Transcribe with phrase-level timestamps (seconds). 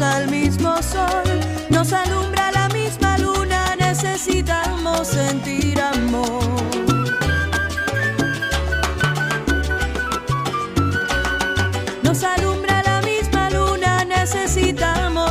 [0.00, 6.44] Al mismo sol, nos alumbra la misma luna, necesitamos sentir amor.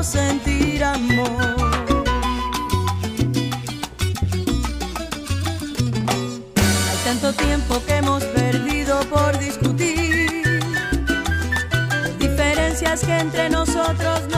[0.04, 1.30] sentir amor.
[6.90, 10.44] Hay tanto tiempo que hemos perdido por discutir.
[12.20, 14.33] Diferencias que entre nosotros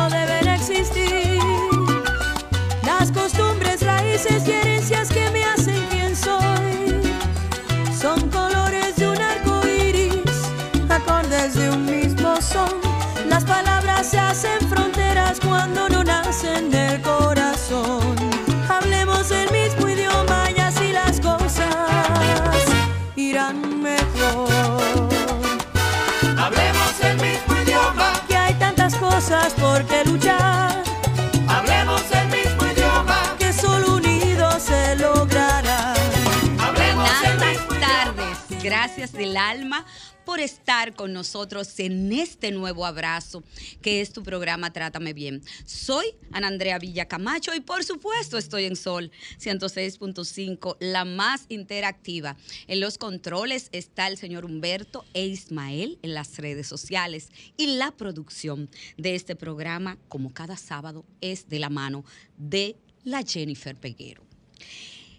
[38.65, 39.85] Gracias del alma
[40.25, 43.43] por estar con nosotros en este nuevo abrazo
[43.83, 45.43] que es tu programa Trátame Bien.
[45.67, 52.37] Soy Ana Andrea Villa Camacho y por supuesto estoy en Sol 106.5, la más interactiva.
[52.65, 57.91] En los controles está el señor Humberto e Ismael en las redes sociales y la
[57.91, 62.03] producción de este programa, como cada sábado, es de la mano
[62.35, 64.25] de la Jennifer Peguero.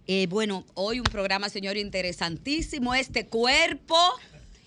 [0.09, 2.95] Eh, bueno, hoy un programa, señor, interesantísimo.
[2.95, 3.97] Este cuerpo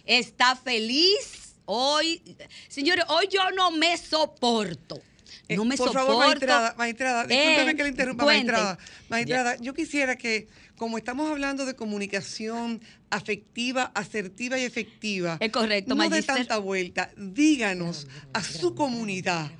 [0.06, 1.56] está feliz.
[1.66, 2.22] Hoy,
[2.68, 5.02] señores, hoy yo no me soporto.
[5.48, 6.08] Eh, no me por soporto.
[6.08, 8.52] favor, maestrada, maestrada, discúlpeme Eh, que le interrumpa, cuente.
[8.52, 8.78] maestrada.
[9.10, 15.96] Maestrada, yo quisiera que, como estamos hablando de comunicación afectiva, asertiva y efectiva, Es correcto,
[15.96, 19.52] no de tanta vuelta, díganos a su comunidad.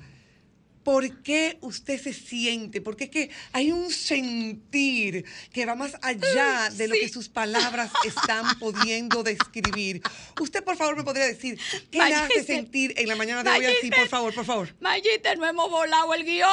[0.84, 2.80] ¿Por qué usted se siente?
[2.80, 7.90] Porque es que hay un sentir que va más allá de lo que sus palabras
[8.04, 10.00] están pudiendo describir.
[10.40, 11.58] Usted, por favor, me podría decir
[11.90, 12.44] qué le hace Magister.
[12.56, 13.98] sentir en la mañana de hoy así, Magister.
[14.00, 14.74] por favor, por favor.
[14.80, 16.48] Mayita, no hemos volado el guion.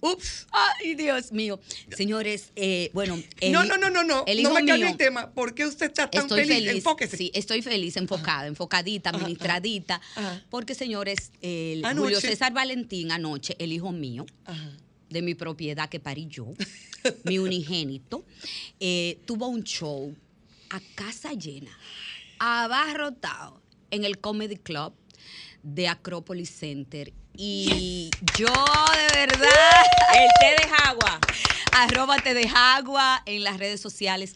[0.00, 0.46] Ups.
[0.52, 1.58] Ay, Dios mío.
[1.96, 3.22] Señores, eh, bueno.
[3.40, 4.22] el- no, no, no, no, no.
[4.26, 5.30] El no hijo me cambie mío- el tema.
[5.30, 6.56] ¿Por qué usted está tan Estoy feliz?
[6.56, 6.70] feliz.
[6.72, 7.16] Enfóquese.
[7.16, 10.02] Sí, estoy feliz, enfocada, enfocadita, ajá, administradita.
[10.14, 10.42] ajá.
[10.50, 11.82] Porque, señores, el.
[11.96, 14.76] Julio César Valentín anoche, el hijo mío, Ajá.
[15.10, 16.46] de mi propiedad que parí yo,
[17.24, 18.24] mi unigénito,
[18.80, 20.14] eh, tuvo un show
[20.70, 21.70] a casa llena,
[22.38, 23.60] abarrotado,
[23.90, 24.92] en el Comedy Club
[25.62, 27.12] de Acropolis Center.
[27.36, 29.84] Y yo, de verdad,
[30.14, 31.20] el té de agua,
[31.72, 34.34] arroba té de agua en las redes sociales.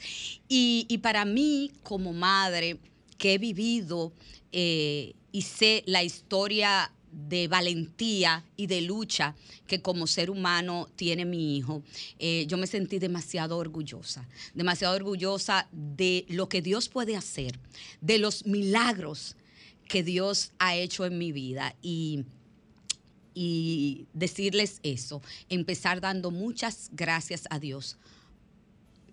[0.48, 2.78] Y, y para mí, como madre,
[3.18, 4.12] que he vivido
[4.52, 6.90] eh, y sé la historia
[7.28, 9.34] de valentía y de lucha
[9.66, 11.82] que como ser humano tiene mi hijo,
[12.18, 17.58] eh, yo me sentí demasiado orgullosa, demasiado orgullosa de lo que Dios puede hacer,
[18.00, 19.36] de los milagros
[19.88, 21.74] que Dios ha hecho en mi vida.
[21.82, 22.24] Y,
[23.34, 27.96] y decirles eso, empezar dando muchas gracias a Dios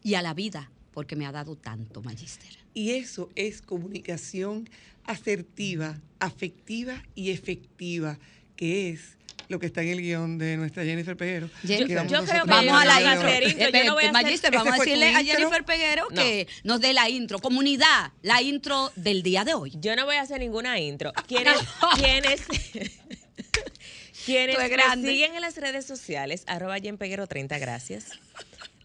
[0.04, 2.50] y a la vida porque me ha dado tanto, Magister.
[2.74, 4.68] Y eso es comunicación
[5.06, 8.18] asertiva, afectiva y efectiva,
[8.56, 11.48] que es lo que está en el guion de nuestra Jennifer Peguero.
[11.64, 13.28] Yo- que yo creo que Vamos a la intro.
[13.30, 13.44] hoy.
[13.46, 15.24] Espérate, yo no voy a hacer- Magister, ¿Ese vamos a decirle a?
[15.24, 16.16] Jennifer Peguero No.
[16.24, 17.38] que nos dé la intro.
[17.38, 19.72] Comunidad, la intro del día de hoy.
[19.80, 21.14] Yo no voy a hacer ninguna intro.
[21.28, 21.58] ¿Quiénes,
[21.98, 22.42] quiénes,
[24.26, 28.10] quienes me siguen en las redes sociales, arroba Peguero 30, gracias,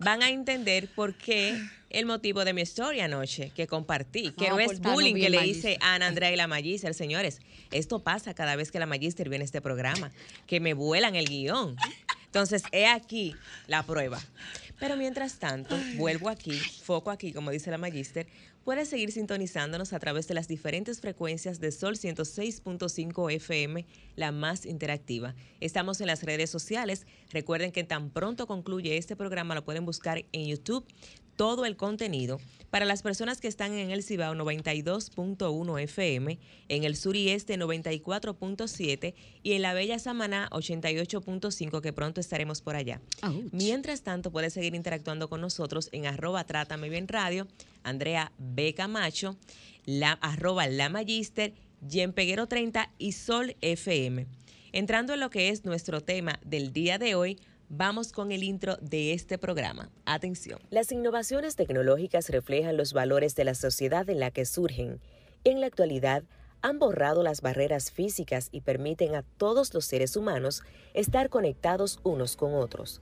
[0.01, 1.61] van a entender por qué
[1.91, 5.31] el motivo de mi historia anoche que compartí, que Ah, no es portarnos bullying que
[5.31, 6.95] le hice a Ana Andrea y la Magister.
[6.95, 10.11] Señores, esto pasa cada vez que la Magister viene a este programa,
[10.47, 11.77] que me vuelan el guion.
[12.27, 13.35] Entonces, he aquí
[13.67, 14.21] la prueba.
[14.79, 18.27] Pero mientras tanto, vuelvo aquí, foco aquí, como dice la Magister,
[18.65, 23.87] puedes seguir sintonizándonos a través de las diferentes frecuencias de Sol 106.5 FM,
[24.17, 25.35] la más interactiva.
[25.61, 27.07] Estamos en las redes sociales.
[27.31, 30.87] Recuerden que tan pronto concluye este programa lo pueden buscar en YouTube
[31.41, 32.39] todo el contenido.
[32.69, 36.39] Para las personas que están en el Cibao 92.1 FM,
[36.69, 42.61] en el sur y este 94.7 y en la Bella Samaná 88.5 que pronto estaremos
[42.61, 43.01] por allá.
[43.23, 43.47] Ouch.
[43.53, 47.49] Mientras tanto, puedes seguir interactuando con nosotros en arroba Trátame Bien Radio,
[47.85, 48.75] Andrea B.
[48.75, 49.39] Camacho,
[49.87, 51.55] la, arroba La Magister,
[51.89, 54.27] Jen Peguero 30 y Sol FM.
[54.73, 57.39] Entrando en lo que es nuestro tema del día de hoy,
[57.71, 59.91] vamos con el intro de este programa.
[60.05, 60.59] Atención.
[60.71, 65.01] Las innovaciones tecnológicas reflejan los valores de la sociedad en la que surgen.
[65.45, 66.25] En la actualidad,
[66.63, 70.63] han borrado las barreras físicas y permiten a todos los seres humanos
[70.93, 73.01] estar conectados unos con otros.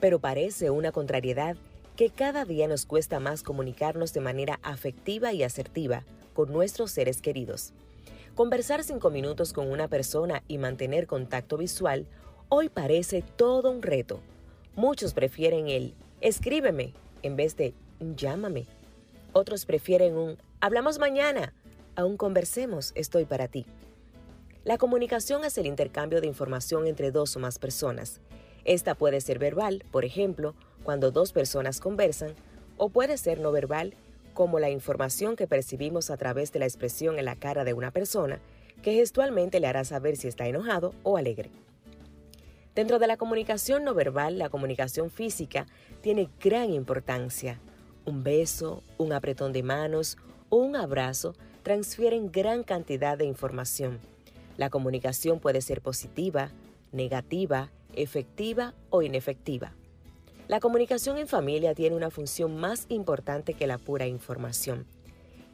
[0.00, 1.56] Pero parece una contrariedad
[1.94, 6.04] que cada día nos cuesta más comunicarnos de manera afectiva y asertiva
[6.34, 7.74] con nuestros seres queridos.
[8.34, 12.06] Conversar cinco minutos con una persona y mantener contacto visual
[12.48, 14.20] hoy parece todo un reto.
[14.74, 18.66] Muchos prefieren el escríbeme en vez de llámame.
[19.32, 21.52] Otros prefieren un hablamos mañana,
[21.94, 23.66] aún conversemos, estoy para ti.
[24.64, 28.20] La comunicación es el intercambio de información entre dos o más personas.
[28.64, 32.34] Esta puede ser verbal, por ejemplo, cuando dos personas conversan,
[32.76, 33.94] o puede ser no verbal,
[34.34, 37.90] como la información que percibimos a través de la expresión en la cara de una
[37.90, 38.40] persona,
[38.82, 41.50] que gestualmente le hará saber si está enojado o alegre.
[42.76, 45.66] Dentro de la comunicación no verbal, la comunicación física
[46.02, 47.58] tiene gran importancia.
[48.04, 50.18] Un beso, un apretón de manos
[50.50, 51.32] o un abrazo
[51.62, 53.98] transfieren gran cantidad de información.
[54.58, 56.50] La comunicación puede ser positiva,
[56.92, 59.72] negativa, efectiva o inefectiva.
[60.46, 64.84] La comunicación en familia tiene una función más importante que la pura información.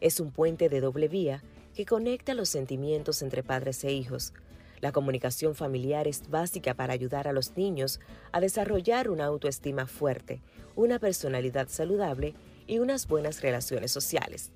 [0.00, 1.44] Es un puente de doble vía
[1.76, 4.34] que conecta los sentimientos entre padres e hijos.
[4.82, 8.00] La comunicación familiar es básica para ayudar a los niños
[8.32, 10.42] a desarrollar una autoestima fuerte,
[10.74, 12.34] una personalidad saludable
[12.66, 14.50] y unas buenas relaciones sociales.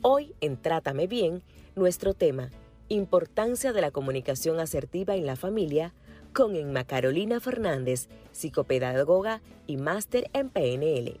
[0.00, 1.42] Hoy en Trátame Bien,
[1.74, 2.50] nuestro tema,
[2.88, 5.92] Importancia de la comunicación asertiva en la familia,
[6.32, 11.18] con Emma Carolina Fernández, psicopedagoga y máster en PNL.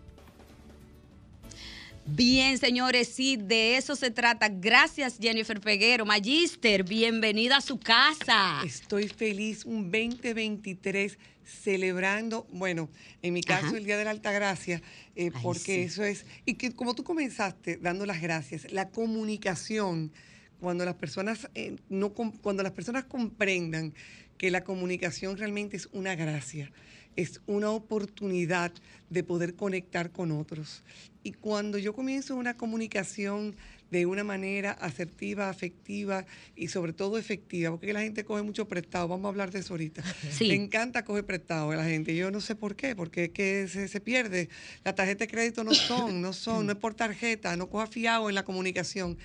[2.08, 4.48] Bien, señores, sí, de eso se trata.
[4.48, 6.06] Gracias, Jennifer Peguero.
[6.06, 8.62] Magister, bienvenida a su casa.
[8.64, 12.88] Estoy feliz, un 2023 celebrando, bueno,
[13.22, 13.76] en mi caso Ajá.
[13.76, 14.82] el Día de la Altagracia,
[15.16, 15.80] eh, Ay, porque sí.
[15.80, 20.12] eso es, y que como tú comenzaste dando las gracias, la comunicación,
[20.60, 23.94] cuando las personas, eh, no, cuando las personas comprendan
[24.38, 26.70] que la comunicación realmente es una gracia,
[27.16, 28.72] es una oportunidad
[29.10, 30.82] de poder conectar con otros.
[31.22, 33.56] Y cuando yo comienzo una comunicación
[33.90, 39.08] de una manera asertiva, afectiva y sobre todo efectiva, porque la gente coge mucho prestado,
[39.08, 40.02] vamos a hablar de eso ahorita.
[40.30, 40.48] Sí.
[40.48, 43.68] Me encanta coger prestado de la gente, yo no sé por qué, porque es que
[43.68, 44.48] se, se pierde.
[44.84, 48.28] Las tarjetas de crédito no son, no son, no es por tarjeta, no coja fiado
[48.28, 49.16] en la comunicación,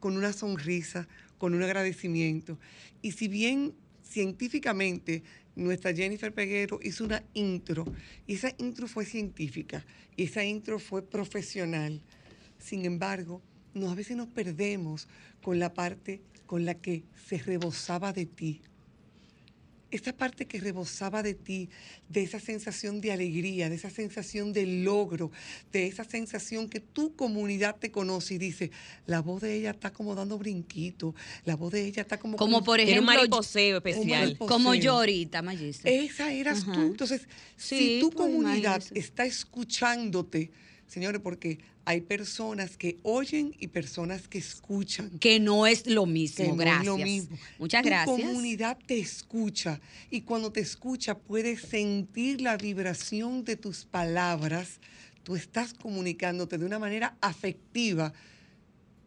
[0.00, 2.58] con una sonrisa, con un agradecimiento.
[3.02, 3.74] Y si bien
[4.10, 5.22] científicamente
[5.56, 7.84] nuestra Jennifer Peguero hizo una intro,
[8.26, 9.84] y esa intro fue científica,
[10.16, 12.00] y esa intro fue profesional.
[12.58, 13.42] Sin embargo,
[13.74, 15.08] no, a veces nos perdemos
[15.42, 18.60] con la parte con la que se rebosaba de ti.
[19.90, 21.68] Esa parte que rebosaba de ti,
[22.08, 25.32] de esa sensación de alegría, de esa sensación de logro,
[25.72, 28.70] de esa sensación que tu comunidad te conoce y dice,
[29.06, 32.36] la voz de ella está como dando brinquito, la voz de ella está como...
[32.36, 34.38] Como con- por Tiene un ejemplo, mariposeo especial.
[34.38, 35.92] como yo ahorita, Magister.
[35.92, 36.72] Esa eras Ajá.
[36.72, 36.80] tú.
[36.82, 37.22] Entonces,
[37.56, 38.98] Sí, si tu pues, comunidad imagínese.
[38.98, 40.50] está escuchándote,
[40.86, 41.58] señores, porque
[41.90, 45.10] hay personas que oyen y personas que escuchan.
[45.18, 46.82] que no es lo mismo, que no gracias.
[46.82, 47.38] es lo mismo.
[47.58, 48.16] Muchas tu gracias.
[48.16, 54.78] comunidad te escucha y cuando te escucha puedes sentir la vibración de tus palabras.
[55.24, 58.12] Tú estás comunicándote de una manera afectiva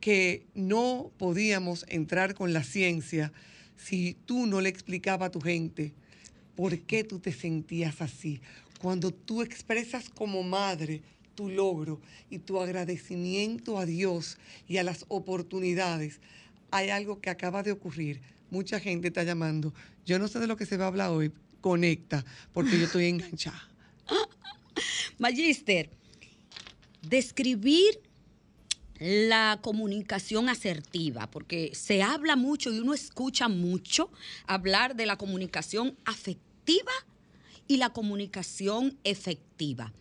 [0.02, 3.32] que no podíamos entrar con la ciencia
[3.78, 5.94] si tú no le explicabas a tu gente
[6.58, 8.42] por qué tú te sentías así.
[8.82, 11.02] Cuando tú expresas como madre
[11.36, 12.00] tu logro
[12.30, 14.38] y tu agradecimiento a Dios
[14.68, 16.20] y a las oportunidades,
[16.72, 18.22] hay algo que acaba de ocurrir.
[18.50, 19.74] Mucha gente está llamando.
[20.06, 21.32] Yo no sé de lo que se va a hablar hoy.
[21.62, 23.70] Conecta, porque yo estoy enganchada.
[25.18, 25.90] Magister,
[27.02, 28.00] describir
[29.00, 34.12] la comunicación asertiva, porque se habla mucho y uno escucha mucho
[34.46, 36.92] hablar de la comunicación afectiva
[37.68, 39.94] y la comunicación efectiva.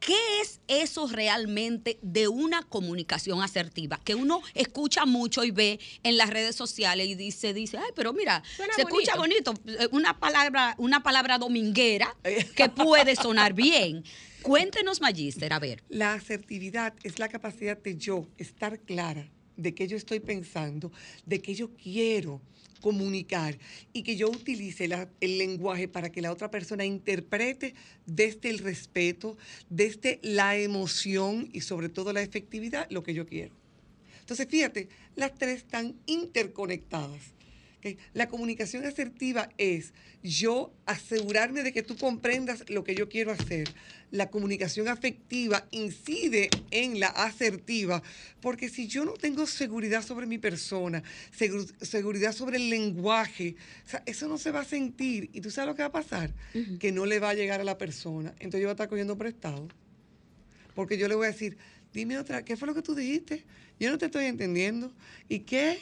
[0.00, 4.00] ¿Qué es eso realmente de una comunicación asertiva?
[4.02, 8.14] Que uno escucha mucho y ve en las redes sociales y dice, dice, ay, pero
[8.14, 12.16] mira, Suena se escucha bonito, eh, una palabra, una palabra dominguera
[12.56, 14.02] que puede sonar bien.
[14.40, 15.84] Cuéntenos, Magister, a ver.
[15.90, 19.30] La asertividad es la capacidad de yo estar clara
[19.62, 20.92] de qué yo estoy pensando,
[21.26, 22.40] de qué yo quiero
[22.80, 23.58] comunicar
[23.92, 24.88] y que yo utilice
[25.20, 27.74] el lenguaje para que la otra persona interprete
[28.06, 29.36] desde el respeto,
[29.68, 33.54] desde la emoción y sobre todo la efectividad lo que yo quiero.
[34.20, 37.20] Entonces, fíjate, las tres están interconectadas.
[38.12, 43.68] La comunicación asertiva es yo asegurarme de que tú comprendas lo que yo quiero hacer.
[44.10, 48.02] La comunicación afectiva incide en la asertiva,
[48.40, 51.02] porque si yo no tengo seguridad sobre mi persona,
[51.36, 53.54] segu- seguridad sobre el lenguaje,
[53.86, 55.30] o sea, eso no se va a sentir.
[55.32, 56.34] ¿Y tú sabes lo que va a pasar?
[56.78, 58.30] Que no le va a llegar a la persona.
[58.40, 59.68] Entonces yo voy a estar cogiendo prestado.
[60.74, 61.56] Porque yo le voy a decir,
[61.92, 63.44] dime otra, ¿qué fue lo que tú dijiste?
[63.78, 64.92] Yo no te estoy entendiendo.
[65.28, 65.78] ¿Y qué?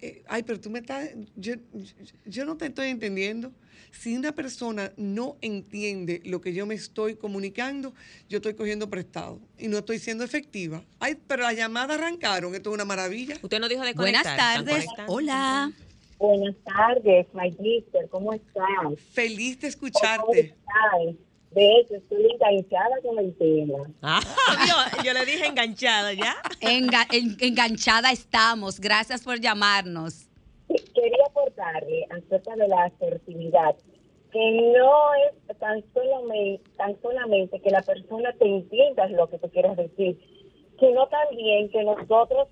[0.00, 3.52] Eh, ay, pero tú me estás, yo, yo- yo no te estoy entendiendo.
[3.90, 7.94] Si una persona no entiende lo que yo me estoy comunicando,
[8.28, 10.82] yo estoy cogiendo prestado y no estoy siendo efectiva.
[11.00, 13.36] Ay, pero las llamadas arrancaron, esto es una maravilla.
[13.42, 14.60] Usted nos dijo de Buenas conectar.
[14.60, 14.86] ¿Están tardes.
[15.08, 15.72] Hola.
[16.18, 18.64] Buenas tardes, Magister, ¿cómo estás?
[19.12, 20.40] Feliz de ¿Cómo escucharte.
[20.40, 21.16] estás?
[21.50, 23.78] De hecho, estoy enganchada con el tema.
[24.02, 24.20] Ah,
[24.64, 26.36] vio, yo le dije enganchada ya.
[26.60, 28.78] Enga- en- enganchada estamos.
[28.80, 30.26] Gracias por llamarnos.
[30.94, 33.74] Quería aportarle acerca de la asertividad,
[34.30, 39.48] que no es tan solamente, tan solamente que la persona te entienda lo que tú
[39.48, 40.18] quieras decir,
[40.78, 42.48] sino también que nosotros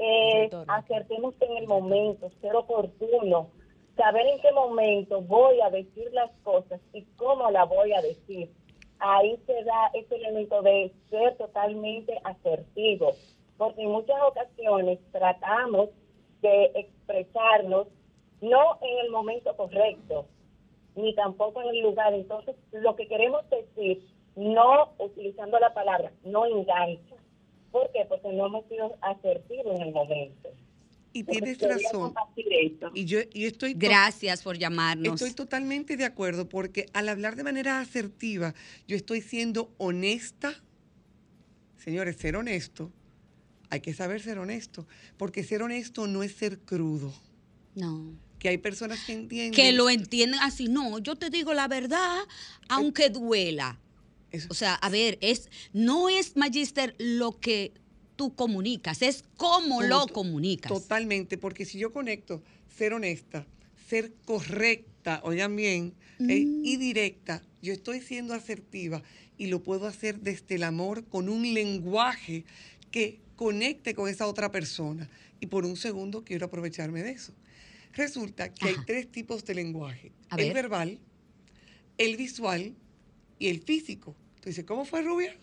[0.00, 3.50] eh, acertemos en el momento, ser oportuno,
[3.96, 8.50] saber en qué momento voy a decir las cosas y cómo la voy a decir.
[8.98, 13.12] Ahí se da ese elemento de ser totalmente asertivo,
[13.56, 15.88] porque en muchas ocasiones tratamos
[16.42, 17.88] de expresarnos
[18.40, 20.26] no en el momento correcto,
[20.96, 22.14] ni tampoco en el lugar.
[22.14, 24.06] Entonces, lo que queremos decir,
[24.36, 27.16] no utilizando la palabra, no engancha.
[27.70, 28.04] ¿Por qué?
[28.08, 30.48] Porque no hemos sido asertivos en el momento.
[31.12, 32.14] Y tienes razón.
[32.94, 35.14] Y yo y estoy to- Gracias por llamarnos.
[35.14, 38.54] Estoy totalmente de acuerdo porque al hablar de manera asertiva,
[38.86, 40.54] yo estoy siendo honesta.
[41.78, 42.92] Señores, ser honesto,
[43.70, 44.86] hay que saber ser honesto,
[45.16, 47.12] porque ser honesto no es ser crudo.
[47.74, 48.12] No.
[48.38, 49.52] Que hay personas que entienden.
[49.52, 50.68] Que lo entienden así.
[50.68, 52.18] No, yo te digo la verdad,
[52.68, 53.80] aunque duela.
[54.30, 57.72] Eso- O sea, a ver, es no es Magister lo que
[58.20, 60.70] tú comunicas, es cómo lo to- comunicas.
[60.70, 62.42] Totalmente, porque si yo conecto
[62.76, 63.46] ser honesta,
[63.88, 65.94] ser correcta, oigan bien,
[66.28, 66.44] ¿eh?
[66.44, 66.62] Mm.
[66.62, 69.02] y directa, yo estoy siendo asertiva
[69.38, 72.44] y lo puedo hacer desde el amor con un lenguaje
[72.90, 75.08] que conecte con esa otra persona.
[75.40, 77.32] Y por un segundo quiero aprovecharme de eso.
[77.94, 80.12] Resulta que hay tres tipos de lenguaje.
[80.28, 80.52] A el ver.
[80.54, 80.98] verbal,
[81.96, 82.74] el visual
[83.38, 84.14] y el físico.
[84.42, 85.34] Tú dices, ¿cómo fue Rubia?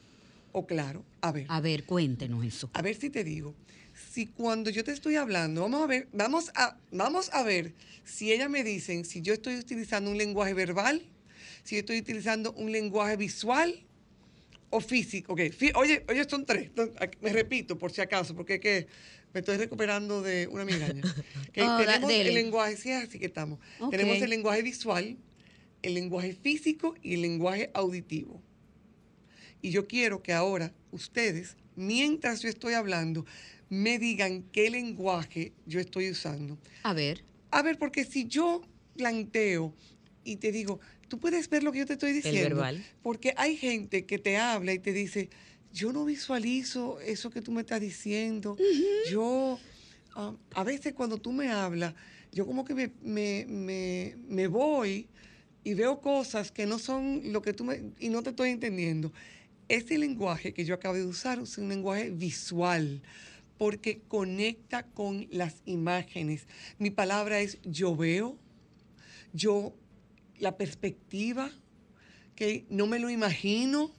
[0.57, 1.45] O claro, a ver.
[1.49, 2.67] A ver, cuéntenos eso.
[2.73, 3.53] A ver si te digo.
[4.11, 7.73] Si cuando yo te estoy hablando, vamos a ver, vamos a, vamos a ver
[8.03, 11.03] si ellas me dicen si yo estoy utilizando un lenguaje verbal,
[11.63, 13.85] si yo estoy utilizando un lenguaje visual
[14.71, 15.33] o físico.
[15.33, 16.71] Ok, fi- Oye, oye, son tres.
[17.21, 18.87] Me repito, por si acaso, porque es que
[19.35, 21.03] me estoy recuperando de una migraña.
[21.59, 23.59] Oh, tenemos el lenguaje, sí, así que estamos.
[23.91, 25.17] Tenemos el lenguaje visual,
[25.83, 28.41] el lenguaje físico y el lenguaje auditivo.
[29.67, 33.25] Y yo quiero que ahora ustedes, mientras yo estoy hablando,
[33.67, 36.57] me digan qué lenguaje yo estoy usando.
[36.83, 37.25] A ver.
[37.51, 38.61] A ver, porque si yo
[38.95, 39.73] planteo
[40.23, 42.55] y te digo, tú puedes ver lo que yo te estoy diciendo.
[42.55, 42.81] verbal.
[43.03, 45.29] Porque hay gente que te habla y te dice,
[45.73, 48.55] yo no visualizo eso que tú me estás diciendo.
[49.11, 49.59] Yo,
[50.15, 51.93] ah, a veces cuando tú me hablas,
[52.31, 55.09] yo como que me, me, me, me voy
[55.65, 57.91] y veo cosas que no son lo que tú me...
[57.99, 59.11] y no te estoy entendiendo.
[59.69, 63.01] Este lenguaje que yo acabo de usar es un lenguaje visual,
[63.57, 66.47] porque conecta con las imágenes.
[66.79, 68.37] Mi palabra es yo veo,
[69.33, 69.75] yo
[70.39, 71.51] la perspectiva,
[72.35, 73.91] que no me lo imagino,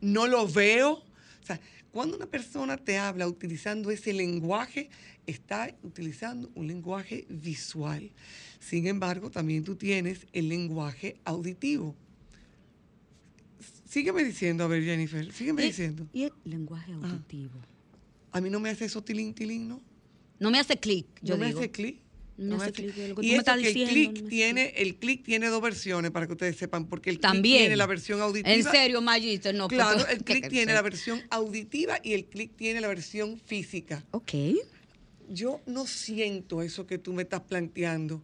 [0.00, 0.92] no lo veo.
[0.92, 4.90] O sea, cuando una persona te habla utilizando ese lenguaje,
[5.26, 8.12] está utilizando un lenguaje visual.
[8.60, 11.96] Sin embargo, también tú tienes el lenguaje auditivo.
[13.96, 16.06] Sígueme diciendo, a ver, Jennifer, sígueme Y- diciendo.
[16.12, 17.58] Y el lenguaje auditivo.
[18.30, 19.80] A mí no me hace eso tilín, tilín, ¿no?
[20.38, 21.96] No me hace clic, yo no me hace clic.
[22.36, 24.12] No me hace clic, lo que tú Y me eso estás que diciendo, el no
[24.12, 27.74] clic tiene, el clic tiene dos versiones para que ustedes sepan, porque el clic tiene
[27.74, 28.52] la versión auditiva.
[28.54, 29.66] En serio, Magister, no.
[29.68, 33.38] pues Claro, tú- el clic tiene la versión auditiva y el clic tiene la versión
[33.46, 34.04] física.
[34.10, 34.30] Ok.
[35.30, 38.20] Yo no siento eso que tú me estás planteando.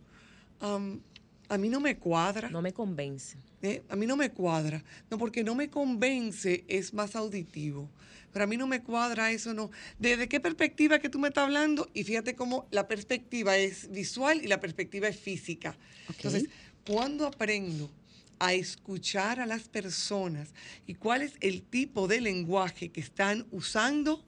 [1.53, 2.49] A mí no me cuadra.
[2.49, 3.37] No me convence.
[3.61, 3.83] ¿eh?
[3.91, 4.83] A mí no me cuadra.
[5.11, 7.91] No, porque no me convence es más auditivo.
[8.33, 9.71] Pero a mí no me cuadra eso, no.
[9.99, 11.91] ¿Desde qué perspectiva que tú me estás hablando?
[11.93, 15.77] Y fíjate cómo la perspectiva es visual y la perspectiva es física.
[16.09, 16.47] Entonces,
[16.87, 17.91] cuando aprendo
[18.39, 20.55] a escuchar a las personas
[20.87, 24.25] y cuál es el tipo de lenguaje que están usando,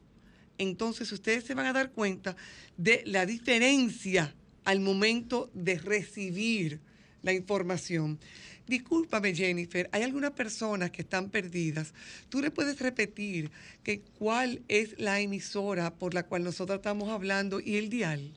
[0.59, 2.37] entonces ustedes se van a dar cuenta
[2.77, 6.81] de la diferencia al momento de recibir
[7.25, 8.21] la información.
[8.67, 11.93] Discúlpame, Jennifer, hay algunas personas que están perdidas.
[12.29, 13.51] ¿Tú le puedes repetir
[13.83, 18.33] que cuál es la emisora por la cual nosotros estamos hablando y el dial?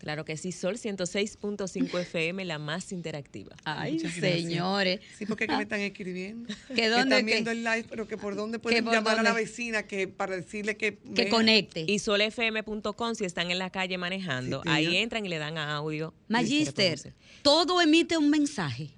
[0.00, 3.54] Claro que sí, Sol 106.5 FM, la más interactiva.
[3.64, 5.00] Ay, señores.
[5.18, 6.48] Sí, porque que me están escribiendo.
[6.74, 7.32] ¿Que dónde, están qué?
[7.32, 10.36] viendo el live, pero que por dónde pueden por llamar a la vecina que para
[10.36, 11.28] decirle que Que vea.
[11.30, 11.84] conecte.
[11.86, 15.76] Y solfm.com si están en la calle manejando, Sí, ahí entran y le dan a
[15.76, 16.14] audio.
[16.28, 18.90] Magister, todo emite un mensaje.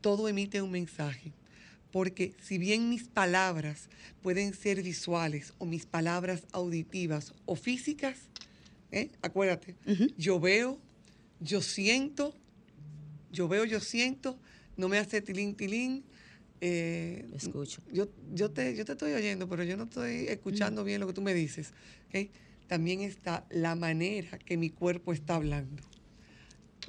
[0.00, 1.32] todo emite un mensaje.
[1.90, 3.88] Porque si bien mis palabras
[4.22, 8.18] pueden ser visuales o mis palabras auditivas o físicas,
[8.94, 9.10] ¿eh?
[9.22, 9.76] acuérdate,
[10.16, 10.78] yo veo,
[11.40, 12.34] yo siento,
[13.32, 14.38] yo veo, yo siento,
[14.76, 16.04] no me hace tilín, tilín.
[16.60, 17.82] eh, Escucho.
[17.92, 21.12] Yo, yo, te, yo te estoy oyendo, pero yo no estoy escuchando bien lo que
[21.12, 21.72] tú me dices.
[22.08, 22.30] ¿ok?
[22.66, 25.82] También está la manera que mi cuerpo está hablando.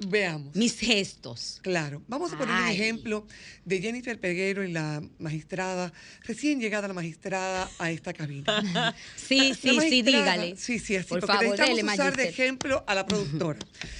[0.00, 0.54] Veamos.
[0.54, 1.58] Mis gestos.
[1.62, 3.26] Claro, vamos a poner un ejemplo
[3.64, 5.92] de Jennifer Peguero y la magistrada,
[6.24, 8.94] recién llegada la magistrada a esta cabina.
[9.16, 10.56] Sí, sí, sí, dígale.
[10.56, 13.58] Sí, sí, así, Por porque favor, necesitamos dele, usar de ejemplo a la productora.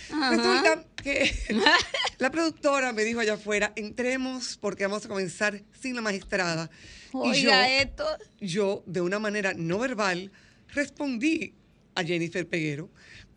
[0.30, 1.34] Resulta que
[2.18, 6.70] la productora me dijo allá afuera, entremos porque vamos a comenzar sin la magistrada.
[7.12, 8.06] y yo, esto.
[8.40, 10.30] yo, de una manera no verbal,
[10.68, 11.54] respondí
[11.94, 12.90] a Jennifer Peguero.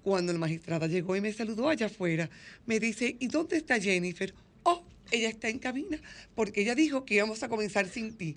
[0.10, 2.32] Cuando la magistrada llegó y me saludó allá afuera,
[2.66, 4.34] me dice, ¿y dónde está Jennifer?
[4.64, 6.02] Oh, ella está en cabina,
[6.34, 8.36] porque ella dijo que íbamos a comenzar sin ti.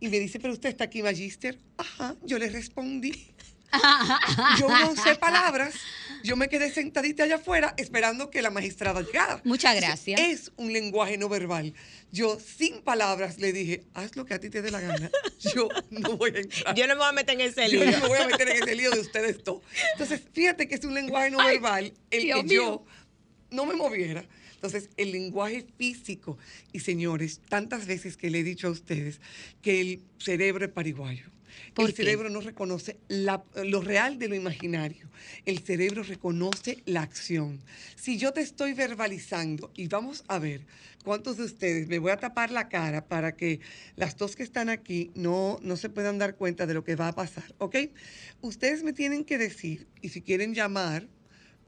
[0.00, 1.58] Y me dice, pero usted está aquí, Magister.
[1.78, 3.14] Ajá, yo le respondí.
[4.58, 5.74] Yo no usé palabras,
[6.22, 9.40] yo me quedé sentadita allá afuera esperando que la magistrada llegara.
[9.44, 10.20] Muchas gracias.
[10.20, 11.74] Es un lenguaje no verbal.
[12.12, 15.10] Yo sin palabras le dije, haz lo que a ti te dé la gana.
[15.54, 16.74] Yo no voy a entrar.
[16.74, 17.90] Yo no me voy a meter en ese Yo lío.
[17.90, 19.60] no me voy a meter en ese lío de ustedes dos.
[19.92, 22.62] Entonces, fíjate que es un lenguaje no verbal el Dios que mío.
[22.62, 22.86] yo
[23.50, 24.24] no me moviera.
[24.54, 26.38] Entonces, el lenguaje físico.
[26.72, 29.20] Y señores, tantas veces que le he dicho a ustedes
[29.60, 31.33] que el cerebro es pariguayo.
[31.74, 32.02] ¿Por El qué?
[32.04, 35.08] cerebro no reconoce la- lo real de lo imaginario.
[35.44, 37.60] El cerebro reconoce la acción.
[37.96, 40.66] Si yo te estoy verbalizando, y vamos a ver
[41.04, 43.60] cuántos de ustedes, me voy a tapar la cara para que
[43.96, 47.08] las dos que están aquí no, no se puedan dar cuenta de lo que va
[47.08, 47.76] a pasar, ¿ok?
[48.40, 51.08] Ustedes me tienen que decir, y si quieren llamar,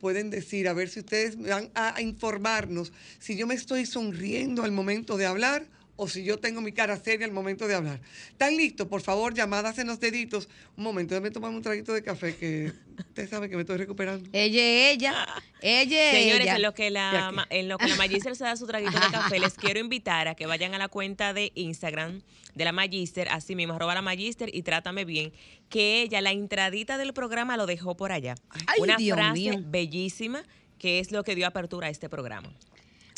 [0.01, 4.62] pueden decir, a ver si ustedes van a, a informarnos si yo me estoy sonriendo
[4.62, 5.66] al momento de hablar
[5.97, 8.01] o si yo tengo mi cara seria al momento de hablar.
[8.29, 8.87] ¿Están listos?
[8.87, 10.49] Por favor, llamadas en los deditos.
[10.77, 14.29] Un momento, déjame tomar un traguito de café que usted sabe que me estoy recuperando.
[14.33, 15.27] Ella es ella.
[15.63, 16.57] Ella es Señores, ella.
[16.57, 19.39] en lo que la, en lo que la Magister se da su traguito de café,
[19.39, 22.21] les quiero invitar a que vayan a la cuenta de Instagram
[22.55, 25.33] de la Magister, así mismo, arroba la Magister y trátame bien,
[25.69, 28.35] que ella, la entradita del programa lo dejó por allá.
[28.51, 29.55] Ay, Una Dios frase mío.
[29.67, 30.43] bellísima
[30.79, 32.53] que es lo que dio apertura a este programa.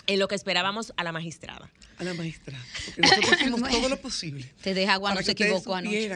[0.08, 1.70] En lo que esperábamos a la magistrada.
[1.98, 2.64] A la magistrada.
[2.86, 4.50] Porque nosotros hicimos todo lo posible.
[4.62, 6.08] Te deja agua, no se equivocó anoche.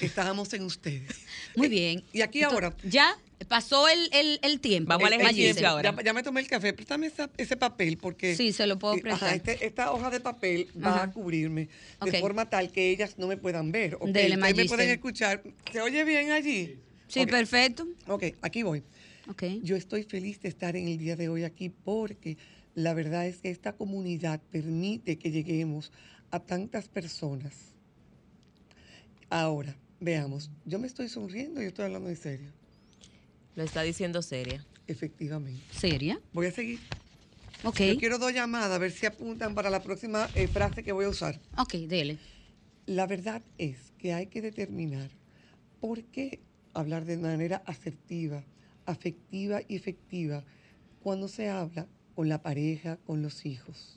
[0.00, 1.14] que estábamos en ustedes.
[1.54, 2.04] Muy Eh, bien.
[2.14, 4.88] Y aquí Entonces, ahora, Ya pasó el, el, el tiempo.
[4.88, 5.68] Vamos al El- el ejercicio tiempo.
[5.68, 5.94] ahora.
[5.98, 8.34] Ya, ya me tomé el café, préstame esa- ese papel porque...
[8.34, 9.28] Sí, se lo puedo eh, prestar.
[9.28, 11.02] ajá, este- esta hoja de papel va Ajá.
[11.02, 11.68] a cubrirme
[12.02, 13.96] de forma tal que ellas no me puedan ver.
[13.96, 14.06] ¿ok?
[14.06, 15.42] Dele, Ustedes me pueden escuchar.
[15.70, 16.78] ¿Se oye bien allí?
[17.08, 17.86] Sí, perfecto.
[18.06, 18.82] Ok, aquí voy.
[19.28, 19.42] Ok.
[19.62, 22.36] Yo estoy feliz de estar en el día de hoy aquí porque
[22.74, 25.92] la verdad es que esta comunidad permite que lleguemos
[26.30, 27.54] a tantas personas.
[29.30, 32.50] Ahora, veamos, yo me estoy sonriendo y estoy hablando en serio.
[33.54, 34.64] Lo está diciendo seria.
[34.86, 35.62] Efectivamente.
[35.72, 36.20] ¿Seria?
[36.32, 36.80] Voy a seguir.
[37.62, 37.80] Ok.
[37.80, 41.06] Yo quiero dos llamadas, a ver si apuntan para la próxima eh, frase que voy
[41.06, 41.40] a usar.
[41.56, 42.18] Ok, dele.
[42.86, 45.10] La verdad es que hay que determinar
[45.80, 46.40] por qué
[46.74, 48.44] hablar de manera asertiva,
[48.84, 50.44] afectiva y efectiva
[51.02, 53.96] cuando se habla con la pareja, con los hijos.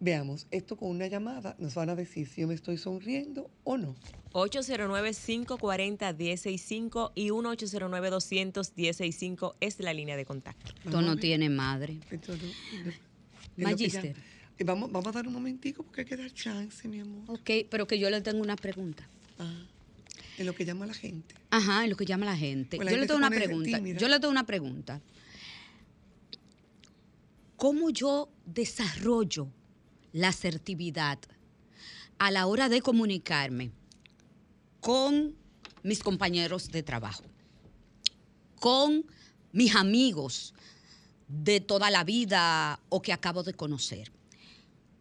[0.00, 3.76] Veamos, esto con una llamada nos van a decir si yo me estoy sonriendo o
[3.78, 3.94] no.
[4.32, 10.72] 809-540-165 y 1-809-200-165 es la línea de contacto.
[10.84, 11.98] Esto no tiene madre.
[12.10, 12.42] Esto no-
[13.56, 14.14] que Magíster.
[14.16, 14.22] ya-
[14.56, 17.24] Eh, Vamos, vamos a dar un momentico porque hay que dar chance, mi amor.
[17.28, 19.08] Ok, pero que yo le tengo una pregunta.
[19.38, 19.64] Ah,
[20.38, 21.34] en lo que llama la gente.
[21.50, 22.76] Ajá, en lo que llama la gente.
[22.76, 23.76] Pues la yo le tengo una pregunta.
[23.78, 23.98] tímida.
[23.98, 25.00] Yo le tengo una pregunta.
[27.64, 29.48] ¿Cómo yo desarrollo
[30.12, 31.18] la asertividad
[32.18, 33.72] a la hora de comunicarme
[34.82, 35.34] con
[35.82, 37.24] mis compañeros de trabajo,
[38.60, 39.06] con
[39.52, 40.52] mis amigos
[41.26, 44.12] de toda la vida o que acabo de conocer,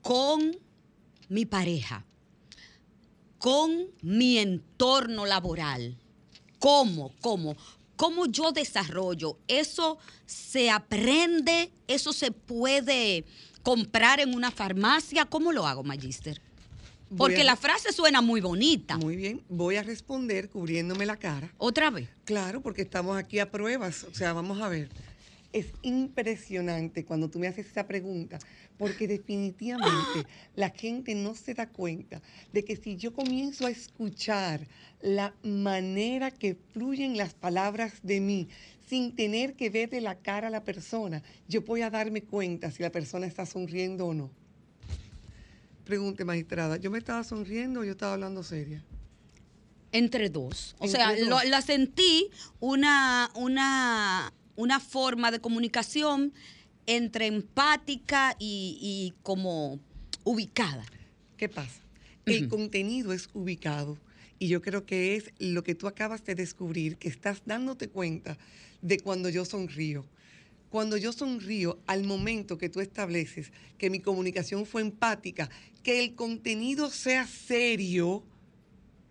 [0.01, 0.55] con
[1.27, 2.05] mi pareja,
[3.39, 5.97] con mi entorno laboral.
[6.59, 7.13] ¿Cómo?
[7.19, 7.57] ¿Cómo?
[7.95, 9.37] ¿Cómo yo desarrollo?
[9.47, 11.71] ¿Eso se aprende?
[11.87, 13.25] ¿Eso se puede
[13.61, 15.25] comprar en una farmacia?
[15.25, 16.41] ¿Cómo lo hago, Magister?
[17.15, 18.97] Porque a- la frase suena muy bonita.
[18.97, 21.53] Muy bien, voy a responder cubriéndome la cara.
[21.59, 22.09] Otra vez.
[22.25, 24.03] Claro, porque estamos aquí a pruebas.
[24.05, 24.89] O sea, vamos a ver.
[25.53, 28.39] Es impresionante cuando tú me haces esa pregunta,
[28.77, 34.67] porque definitivamente la gente no se da cuenta de que si yo comienzo a escuchar
[34.99, 38.47] la manera que fluyen las palabras de mí,
[38.89, 42.81] sin tener que verle la cara a la persona, yo voy a darme cuenta si
[42.81, 44.31] la persona está sonriendo o no.
[45.85, 48.83] Pregunte, magistrada, ¿yo me estaba sonriendo o yo estaba hablando seria?
[49.91, 50.75] Entre dos.
[50.79, 51.27] O Entre sea, dos.
[51.43, 56.33] lo- la sentí una, una, una forma de comunicación
[56.85, 59.79] entre empática y, y como
[60.23, 60.85] ubicada.
[61.37, 61.81] ¿Qué pasa?
[62.25, 63.97] El contenido es ubicado
[64.39, 68.37] y yo creo que es lo que tú acabas de descubrir, que estás dándote cuenta
[68.81, 70.05] de cuando yo sonrío.
[70.69, 75.49] Cuando yo sonrío, al momento que tú estableces que mi comunicación fue empática,
[75.83, 78.23] que el contenido sea serio,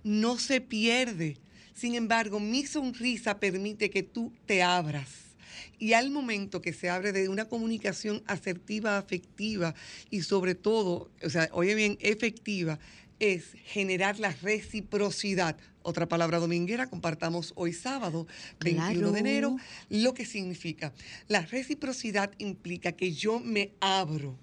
[0.02, 1.36] no se pierde.
[1.74, 5.21] Sin embargo, mi sonrisa permite que tú te abras.
[5.82, 9.74] Y al momento que se abre de una comunicación asertiva, afectiva
[10.10, 12.78] y sobre todo, o sea, oye bien, efectiva,
[13.18, 15.56] es generar la reciprocidad.
[15.82, 18.28] Otra palabra dominguera, compartamos hoy sábado,
[18.60, 19.10] 21 Claro.
[19.10, 19.56] de enero,
[19.88, 20.92] lo que significa.
[21.26, 24.38] La reciprocidad implica que yo me abro.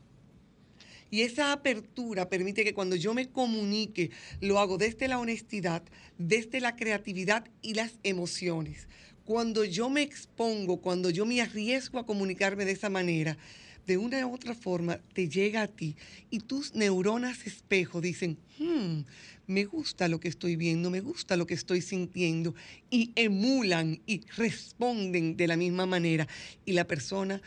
[1.10, 5.84] Y esa apertura permite que cuando yo me comunique, lo hago desde la honestidad,
[6.18, 8.90] desde la creatividad y las emociones.
[9.30, 13.38] Cuando yo me expongo, cuando yo me arriesgo a comunicarme de esa manera,
[13.86, 15.98] de una u otra forma te llega a ti
[16.32, 19.02] y tus neuronas espejo dicen, "Hmm,
[19.46, 22.56] me gusta lo que estoy viendo, me gusta lo que estoy sintiendo
[22.90, 26.28] y emulan y responden de la misma manera.
[26.66, 27.40] Y la persona,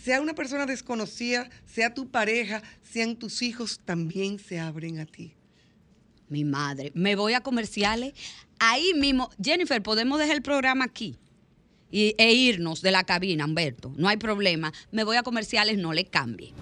[0.00, 5.37] sea una persona desconocida, sea tu pareja, sean tus hijos, también se abren a ti.
[6.28, 6.92] Mi madre.
[6.94, 8.14] Me voy a comerciales.
[8.58, 11.16] Ahí mismo, Jennifer, podemos dejar el programa aquí
[11.90, 13.92] y, e irnos de la cabina, Humberto.
[13.96, 14.72] No hay problema.
[14.90, 16.52] Me voy a comerciales, no le cambie.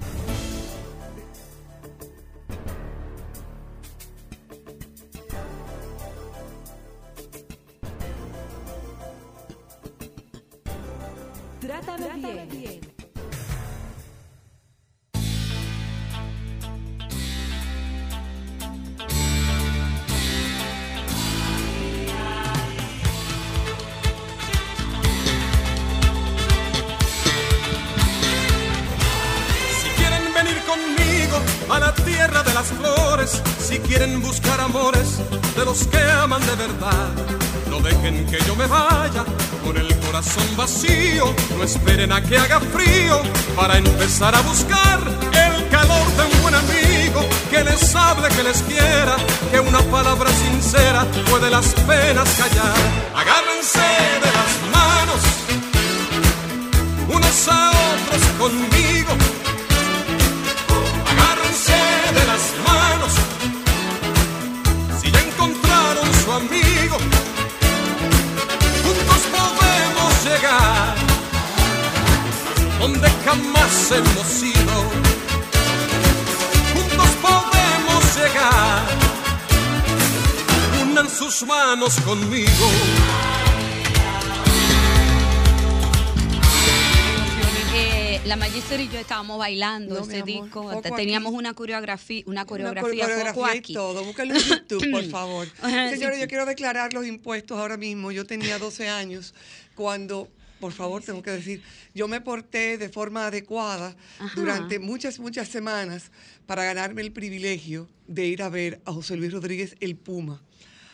[88.27, 90.65] La Magister y yo estábamos bailando No, ese disco.
[90.65, 90.91] foco aquí.
[90.97, 94.05] Teníamos una coreografía, una Una coreografía, coreografía foco y todo.
[94.05, 95.49] Búscalo en YouTube, por favor.
[95.91, 98.11] Señores, yo quiero declarar los impuestos ahora mismo.
[98.11, 99.33] Yo tenía 12 años
[99.77, 101.63] cuando, por favor, tengo que decir,
[101.95, 104.33] yo me porté de forma adecuada Ajá.
[104.35, 106.11] durante muchas, muchas semanas
[106.47, 110.43] para ganarme el privilegio de ir a ver a José Luis Rodríguez el Puma.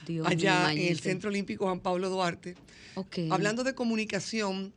[0.06, 1.00] Dios allá en el.
[1.00, 2.56] Centro Olímpico Juan Pablo Duarte.
[2.94, 3.20] Ok.
[3.30, 4.74] Hablando de comunicación,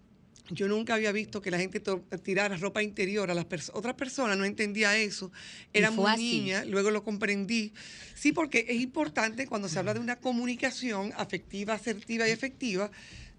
[0.49, 1.81] yo nunca había visto que la gente
[2.23, 5.31] tirara ropa interior a las pers- otras personas, no entendía eso.
[5.73, 6.39] Era muy así.
[6.41, 7.73] niña, luego lo comprendí.
[8.13, 12.91] Sí, porque es importante cuando se habla de una comunicación afectiva, asertiva y efectiva,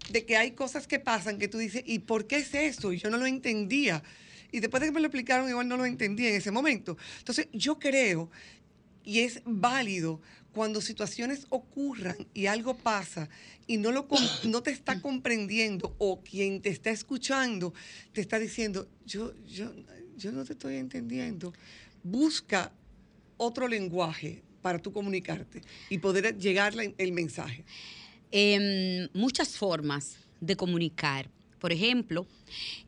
[0.09, 2.91] de que hay cosas que pasan que tú dices, ¿y por qué es eso?
[2.93, 4.03] Y yo no lo entendía.
[4.51, 6.97] Y después de que me lo explicaron, igual no lo entendí en ese momento.
[7.19, 8.29] Entonces, yo creo
[9.07, 10.19] y es válido
[10.51, 13.29] cuando situaciones ocurran y algo pasa
[13.67, 14.05] y no, lo
[14.43, 17.73] no te está comprendiendo o quien te está escuchando
[18.11, 19.71] te está diciendo, yo, yo,
[20.17, 21.53] yo no te estoy entendiendo.
[22.03, 22.71] Busca
[23.37, 27.63] otro lenguaje para tú comunicarte y poder llegar la- el mensaje.
[28.31, 31.29] Em, muchas formas de comunicar.
[31.59, 32.27] Por ejemplo,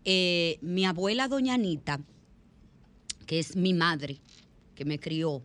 [0.03, 1.99] eh, mi abuela Doña Anita,
[3.25, 4.17] que es mi madre,
[4.75, 5.43] que me crió,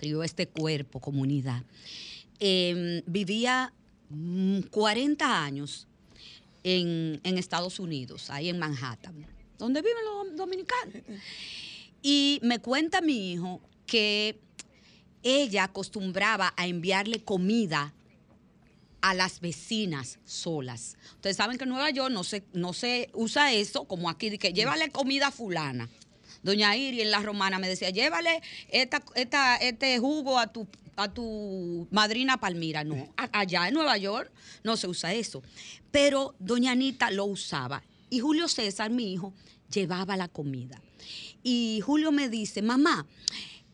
[0.00, 1.62] crió este cuerpo, comunidad,
[2.38, 3.74] em, vivía
[4.08, 5.86] mm, 40 años
[6.64, 9.26] en, en Estados Unidos, ahí en Manhattan,
[9.58, 10.94] donde viven los dominicanos.
[12.00, 14.40] Y me cuenta mi hijo que
[15.22, 17.92] ella acostumbraba a enviarle comida
[19.02, 20.96] a las vecinas solas.
[21.16, 24.54] Ustedes saben que en Nueva York no se, no se usa eso como aquí, que
[24.54, 25.90] llévale comida a fulana.
[26.42, 31.12] Doña Iri en la romana me decía, llévale esta, esta, este jugo a tu, a
[31.12, 32.84] tu madrina Palmira.
[32.84, 34.30] No, allá en Nueva York
[34.64, 35.42] no se usa eso.
[35.90, 37.82] Pero doña Anita lo usaba.
[38.08, 39.32] Y Julio César, mi hijo,
[39.72, 40.80] llevaba la comida.
[41.42, 43.06] Y Julio me dice, mamá,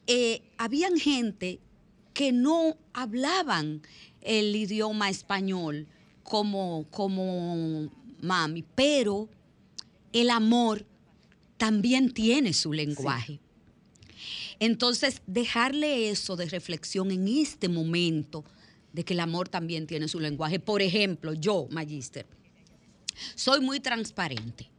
[0.06, 1.60] eh, habían gente
[2.12, 3.82] que no hablaban
[4.20, 5.86] el idioma español
[6.22, 9.28] como, como mami, pero
[10.12, 10.86] el amor
[11.56, 13.40] también tiene su lenguaje.
[14.58, 18.44] Entonces, dejarle eso de reflexión en este momento
[18.92, 20.58] de que el amor también tiene su lenguaje.
[20.58, 22.26] Por ejemplo, yo, Magister,
[23.34, 24.70] soy muy transparente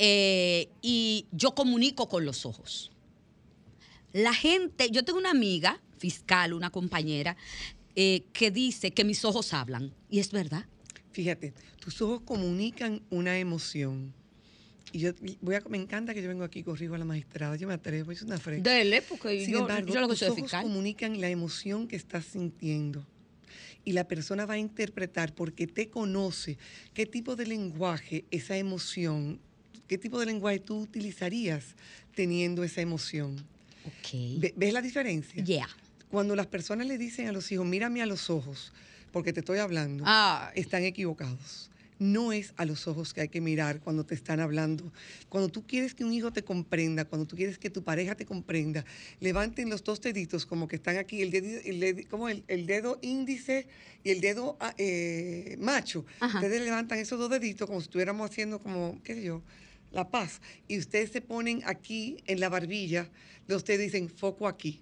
[0.00, 2.92] Eh, y yo comunico con los ojos.
[4.12, 7.36] La gente, yo tengo una amiga fiscal, una compañera,
[7.96, 9.92] eh, que dice que mis ojos hablan.
[10.08, 10.66] Y es verdad.
[11.10, 14.14] Fíjate, tus ojos comunican una emoción.
[14.92, 17.56] Y yo voy a, me encanta que yo vengo aquí y corrijo a la magistrada.
[17.56, 18.68] Yo me atrevo, es una frente.
[18.68, 22.24] Dele, porque Sin yo, embargo, yo lo que tus ojos comunican la emoción que estás
[22.24, 23.04] sintiendo.
[23.84, 26.58] Y la persona va a interpretar porque te conoce
[26.94, 29.38] qué tipo de lenguaje esa emoción,
[29.86, 31.74] qué tipo de lenguaje tú utilizarías
[32.14, 33.36] teniendo esa emoción.
[33.86, 34.40] Ok.
[34.40, 35.42] Ve- ¿Ves la diferencia?
[35.44, 35.68] Yeah.
[36.10, 38.72] Cuando las personas le dicen a los hijos, mírame a los ojos,
[39.12, 40.52] porque te estoy hablando, Ay.
[40.60, 41.70] están equivocados.
[41.98, 44.92] No es a los ojos que hay que mirar cuando te están hablando.
[45.28, 48.24] Cuando tú quieres que un hijo te comprenda, cuando tú quieres que tu pareja te
[48.24, 48.84] comprenda,
[49.20, 52.66] levanten los dos deditos como que están aquí, el dedo, el dedo- como el, el
[52.66, 53.66] dedo índice
[54.04, 56.04] y el dedo ah, eh, macho.
[56.20, 56.38] Ajá.
[56.38, 59.42] Ustedes levantan esos dos deditos como si estuviéramos haciendo como, qué sé yo,
[59.90, 60.40] la paz.
[60.68, 63.10] Y ustedes se ponen aquí en la barbilla,
[63.48, 64.80] de ustedes dicen foco aquí.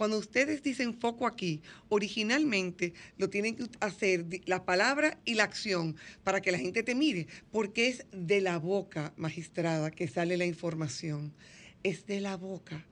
[0.00, 1.60] Cuando ustedes dicen foco aquí,
[1.90, 6.94] originalmente lo tienen que hacer la palabra y la acción para que la gente te
[6.94, 11.34] mire, porque es de la boca, magistrada, que sale la información.
[11.82, 12.82] Es de la boca.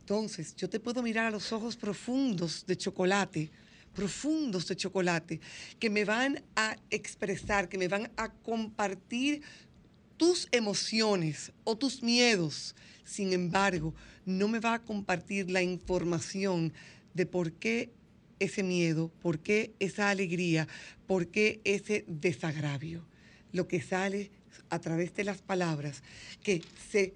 [0.00, 3.50] Entonces, yo te puedo mirar a los ojos profundos de chocolate,
[3.94, 5.40] profundos de chocolate,
[5.78, 9.40] que me van a expresar, que me van a compartir
[10.18, 12.74] tus emociones o tus miedos.
[13.04, 13.94] Sin embargo,
[14.26, 16.74] no me va a compartir la información
[17.14, 17.90] de por qué
[18.38, 20.68] ese miedo, por qué esa alegría,
[21.06, 23.06] por qué ese desagravio.
[23.52, 24.30] Lo que sale
[24.68, 26.02] a través de las palabras,
[26.42, 27.14] que se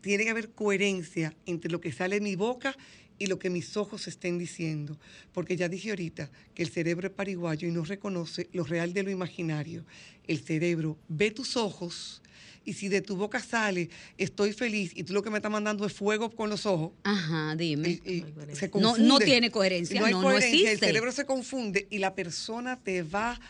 [0.00, 2.74] tiene que haber coherencia entre lo que sale de mi boca
[3.18, 4.98] y lo que mis ojos estén diciendo.
[5.32, 9.02] Porque ya dije ahorita que el cerebro es pariguayo y no reconoce lo real de
[9.02, 9.84] lo imaginario.
[10.26, 12.22] El cerebro ve tus ojos
[12.64, 15.86] y si de tu boca sale estoy feliz y tú lo que me estás mandando
[15.86, 17.88] es fuego con los ojos, Ajá, dime.
[18.04, 18.24] y- y
[18.54, 20.72] se No- no tiene coherencia, no, hay no, no coherencia, existe.
[20.72, 23.40] El cerebro se confunde y la persona te va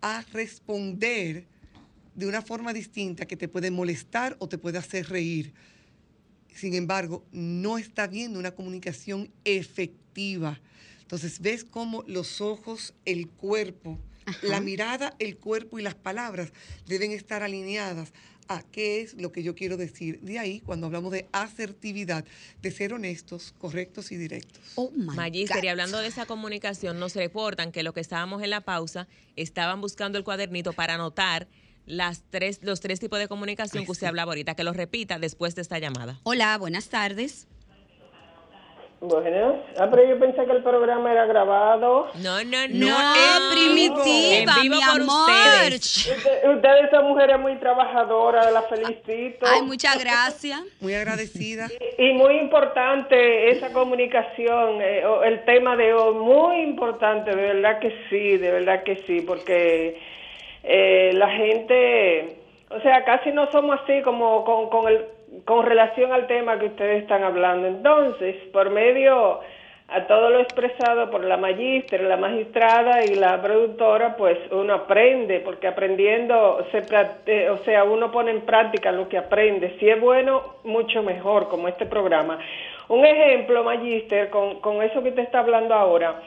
[0.00, 1.46] a responder
[2.14, 5.52] de una forma distinta que te puede molestar o te puede hacer reír.
[6.54, 10.60] Sin embargo, no está viendo una comunicación efectiva.
[11.02, 13.98] Entonces, ves cómo los ojos, el cuerpo,
[14.42, 16.52] la mirada, el cuerpo y las palabras
[16.86, 18.12] deben estar alineadas
[18.48, 20.20] a qué es lo que yo quiero decir.
[20.20, 22.24] De ahí, cuando hablamos de asertividad,
[22.62, 24.62] de ser honestos, correctos y directos.
[24.74, 28.50] Oh my Magister, y hablando de esa comunicación, nos reportan que los que estábamos en
[28.50, 29.06] la pausa
[29.36, 31.48] estaban buscando el cuadernito para anotar
[31.86, 35.54] las tres, los tres tipos de comunicación que usted hablaba ahorita, que lo repita después
[35.54, 36.20] de esta llamada.
[36.22, 37.46] Hola, buenas tardes.
[39.00, 42.08] Bueno, ah, pero yo pensé que el programa era grabado.
[42.16, 42.86] No, no, no.
[42.88, 44.56] No, en primitiva, vivo.
[44.56, 45.30] En vivo mi por amor.
[45.30, 45.96] ustedes.
[46.08, 49.46] Usted- Ustedes son mujeres muy trabajadoras, las felicito.
[49.46, 50.60] Ay, muchas gracias.
[50.80, 51.68] Muy agradecida.
[52.00, 57.92] Y muy importante esa comunicación, eh, el tema de hoy, muy importante, de verdad que
[58.08, 59.98] sí, de verdad que sí, porque
[60.62, 62.36] eh, la gente,
[62.70, 65.06] o sea, casi no somos así como con, con, el,
[65.44, 67.66] con relación al tema que ustedes están hablando.
[67.66, 69.40] Entonces, por medio
[69.90, 75.40] a todo lo expresado por la magíster, la magistrada y la productora, pues uno aprende,
[75.40, 79.76] porque aprendiendo, se, o sea, uno pone en práctica lo que aprende.
[79.80, 82.38] Si es bueno, mucho mejor, como este programa.
[82.88, 86.20] Un ejemplo, magíster, con, con eso que usted está hablando ahora.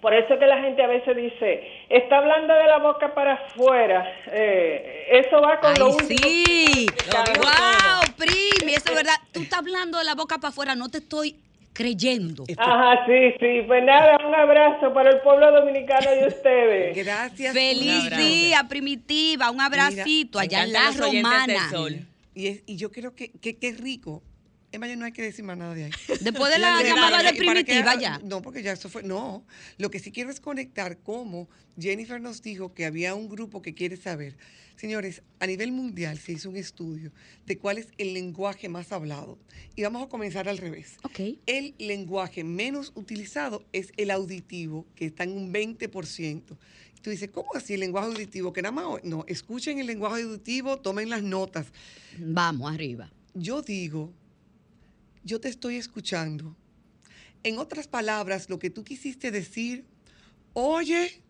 [0.00, 4.06] Por eso que la gente a veces dice, está hablando de la boca para afuera.
[4.30, 6.18] Eh, eso va con lo Ay, último.
[6.22, 6.86] sí.
[7.10, 8.03] Lo Wow,
[8.72, 9.14] Eso es verdad.
[9.32, 11.36] Tú estás hablando de la boca para afuera, no te estoy
[11.72, 12.44] creyendo.
[12.56, 13.62] Ajá, sí, sí.
[13.66, 16.96] Pues nada, un abrazo para el pueblo dominicano y ustedes.
[17.04, 17.52] Gracias.
[17.52, 21.68] Feliz día, primitiva, un abracito Me allá en la romana.
[22.34, 23.72] Y, es- y yo creo que que, que
[24.82, 25.90] es ya no hay que decir más nada de ahí.
[26.20, 28.18] Después de la llamada de primitiva ya.
[28.24, 29.02] No, porque ya eso fue.
[29.02, 29.44] No,
[29.78, 33.74] lo que sí quiero es conectar cómo Jennifer nos dijo que había un grupo que
[33.74, 34.36] quiere saber.
[34.76, 37.12] Señores, a nivel mundial se hizo un estudio
[37.46, 39.38] de cuál es el lenguaje más hablado.
[39.76, 40.96] Y vamos a comenzar al revés.
[41.04, 41.38] Ok.
[41.46, 46.58] El lenguaje menos utilizado es el auditivo, que está en un 20%.
[46.96, 48.52] Y tú dices, ¿cómo así el lenguaje auditivo?
[48.52, 51.66] Que nada más, no, escuchen el lenguaje auditivo, tomen las notas.
[52.18, 53.12] Vamos, arriba.
[53.34, 54.12] Yo digo,
[55.24, 56.56] yo te estoy escuchando.
[57.42, 59.84] En otras palabras, lo que tú quisiste decir,
[60.52, 61.20] oye,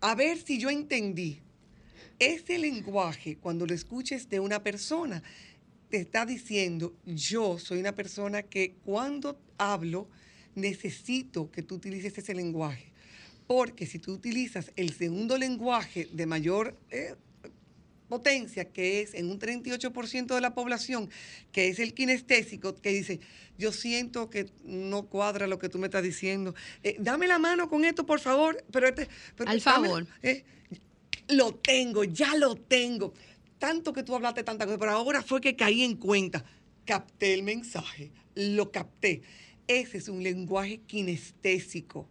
[0.00, 1.40] a ver si yo entendí.
[2.18, 5.22] Ese lenguaje, cuando lo escuches de una persona,
[5.88, 10.08] te está diciendo, yo soy una persona que cuando hablo,
[10.54, 12.92] necesito que tú utilices ese lenguaje.
[13.46, 17.14] Porque si tú utilizas el segundo lenguaje de mayor eh,
[18.12, 21.08] potencia, que es en un 38% de la población,
[21.50, 23.20] que es el kinestésico, que dice,
[23.56, 27.70] yo siento que no cuadra lo que tú me estás diciendo, Eh, dame la mano
[27.70, 29.08] con esto, por favor, pero este...
[29.34, 30.06] pero Al favor.
[30.22, 30.44] eh,
[31.28, 33.14] lo tengo, ya lo tengo.
[33.58, 36.44] Tanto que tú hablaste tanta cosa, pero ahora fue que caí en cuenta.
[36.84, 39.22] Capté el mensaje, lo capté.
[39.66, 42.06] Ese es un lenguaje kinestésico.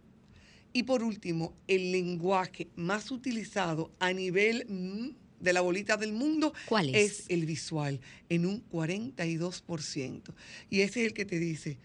[0.72, 6.54] Y por último, el lenguaje más utilizado a nivel mm, de la bolita del mundo
[6.66, 7.24] ¿Cuál es?
[7.28, 10.34] el visual, en un 42%.
[10.70, 11.78] Y ese es el que te dice,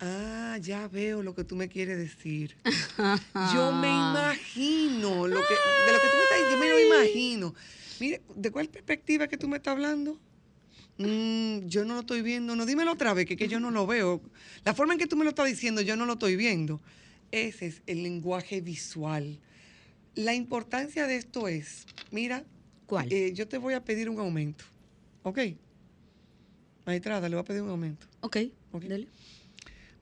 [0.00, 2.56] ah, ya veo lo que tú me quieres decir.
[3.52, 6.96] Yo me imagino lo que, de lo que tú me estás diciendo, yo me lo
[6.96, 7.54] imagino.
[8.00, 10.18] Mire, ¿de cuál perspectiva que tú me estás hablando?
[10.98, 12.54] Mm, yo no lo estoy viendo.
[12.54, 14.22] No, dímelo otra vez, que, que yo no lo veo.
[14.64, 16.80] La forma en que tú me lo estás diciendo, yo no lo estoy viendo.
[17.32, 19.40] Ese es el lenguaje visual.
[20.14, 22.44] La importancia de esto es, mira,
[22.86, 23.12] ¿Cuál?
[23.12, 24.64] eh, yo te voy a pedir un aumento.
[25.22, 25.38] ¿Ok?
[26.86, 28.06] Maestrada, le voy a pedir un aumento.
[28.20, 28.36] ok,
[28.72, 28.84] Ok.
[28.84, 29.08] dale.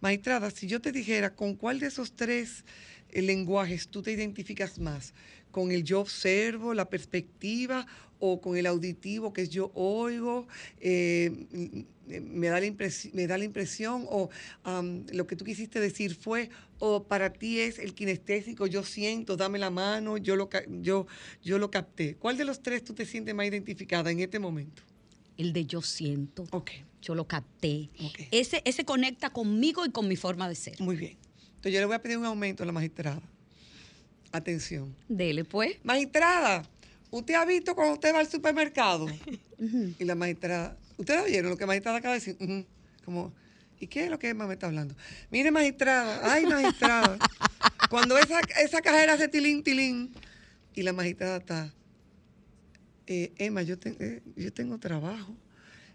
[0.00, 2.64] Maestrada, si yo te dijera con cuál de esos tres
[3.10, 5.14] eh, lenguajes tú te identificas más,
[5.52, 7.86] con el yo observo, la perspectiva,
[8.18, 10.46] o con el auditivo, que es yo oigo,
[10.80, 14.28] eh, m- m- me, da la impresi- me da la impresión, o
[14.64, 19.36] am, lo que tú quisiste decir fue, o para ti es el kinestésico, yo siento,
[19.36, 20.48] dame la mano, yo lo,
[20.82, 21.06] yo,
[21.42, 22.14] yo lo capté.
[22.16, 24.82] ¿Cuál de los tres tú te sientes más identificada en este momento?
[25.36, 26.46] El de yo siento.
[26.52, 26.70] Ok,
[27.02, 27.90] Yo lo capté.
[28.04, 28.20] Ok.
[28.30, 30.80] Ese, ese conecta conmigo y con mi forma de ser.
[30.80, 31.16] muy bien.
[31.56, 33.20] Entonces yo le voy a pedir un aumento a la magistrada.
[34.32, 34.94] Atención.
[35.08, 35.76] Dele, pues.
[35.84, 36.62] Magistrada,
[37.10, 39.06] ¿usted ha visto cuando usted va al supermercado?
[39.98, 42.66] Y la magistrada, ¿ustedes vieron lo que la magistrada acaba de decir?
[43.04, 43.32] Como,
[43.78, 44.96] ¿y qué es lo que Emma me está hablando?
[45.30, 47.16] Mire, magistrada, ay, magistrada,
[47.90, 50.12] cuando esa, esa cajera hace tilín, tilín,
[50.74, 51.72] y la magistrada está,
[53.06, 55.32] eh, Emma, yo, te- eh, yo tengo trabajo.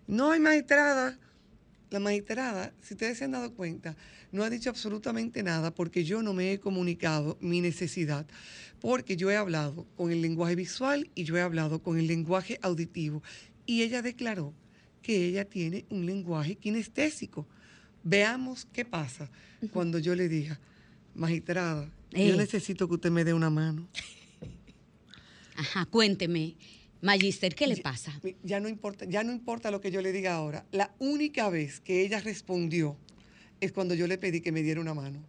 [0.07, 1.17] No hay magistrada.
[1.89, 3.95] La magistrada, si ustedes se han dado cuenta,
[4.31, 8.25] no ha dicho absolutamente nada porque yo no me he comunicado mi necesidad,
[8.81, 12.59] porque yo he hablado con el lenguaje visual y yo he hablado con el lenguaje
[12.61, 13.23] auditivo.
[13.65, 14.53] Y ella declaró
[15.01, 17.47] que ella tiene un lenguaje kinestésico.
[18.03, 19.29] Veamos qué pasa
[19.71, 20.59] cuando yo le diga,
[21.15, 23.87] magistrada, yo necesito que usted me dé una mano.
[25.55, 26.55] Ajá, cuénteme.
[27.01, 28.19] Magister, ¿qué le pasa?
[28.43, 30.65] Ya no importa, ya no importa lo que yo le diga ahora.
[30.71, 32.97] La única vez que ella respondió
[33.61, 35.23] es cuando yo le pedí que me diera una mano.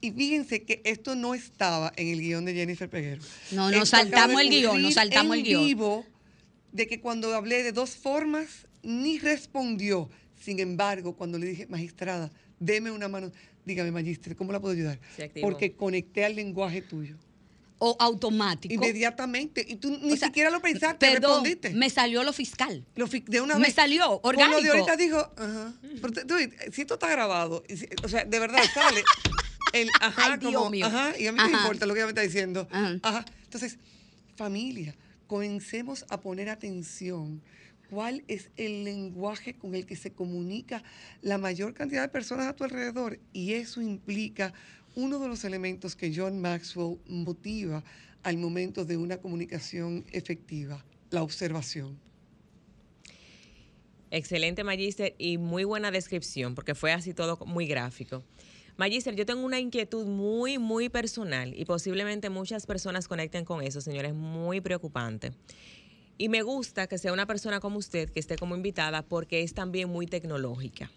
[0.00, 3.22] Y fíjense que esto no estaba en el guion de Jennifer Peguero.
[3.52, 5.64] No, nos Esto saltamos el guion, nos saltamos en el guion.
[5.64, 6.06] vivo
[6.72, 10.10] de que cuando hablé de dos formas, ni respondió.
[10.40, 13.30] Sin embargo, cuando le dije, magistrada, deme una mano,
[13.64, 14.98] dígame, magíster, ¿cómo la puedo ayudar?
[15.40, 17.16] Porque conecté al lenguaje tuyo.
[17.84, 18.72] O automático.
[18.72, 19.64] Inmediatamente.
[19.68, 21.70] Y tú ni O sea, siquiera lo pensaste, Perdón, respondiste.
[21.70, 22.86] me salió lo fiscal.
[22.94, 23.74] Lo fi- de una Me vez.
[23.74, 24.72] salió, Con lo de orgánico.
[24.72, 25.72] ahorita dijo, ajá.
[26.00, 26.36] Pero tú-
[26.72, 27.64] si esto está grabado,
[28.04, 29.02] o sea, de verdad sale.
[29.72, 30.86] El ajá, Ay, como, mío.
[30.86, 32.68] ajá, y a mí no me importa lo que ella me está diciendo.
[32.70, 32.98] Ajá.
[33.02, 33.24] Ajá.
[33.42, 33.78] Entonces,
[34.36, 34.94] familia,
[35.26, 37.42] comencemos a poner atención.
[37.92, 40.82] ¿Cuál es el lenguaje con el que se comunica
[41.20, 43.20] la mayor cantidad de personas a tu alrededor?
[43.34, 44.54] Y eso implica
[44.94, 47.84] uno de los elementos que John Maxwell motiva
[48.22, 51.98] al momento de una comunicación efectiva, la observación.
[54.10, 58.24] Excelente, Magister, y muy buena descripción, porque fue así todo muy gráfico.
[58.78, 63.82] Magister, yo tengo una inquietud muy, muy personal y posiblemente muchas personas conecten con eso,
[63.82, 65.32] señores, muy preocupante.
[66.22, 69.54] Y me gusta que sea una persona como usted que esté como invitada porque es
[69.54, 70.88] también muy tecnológica.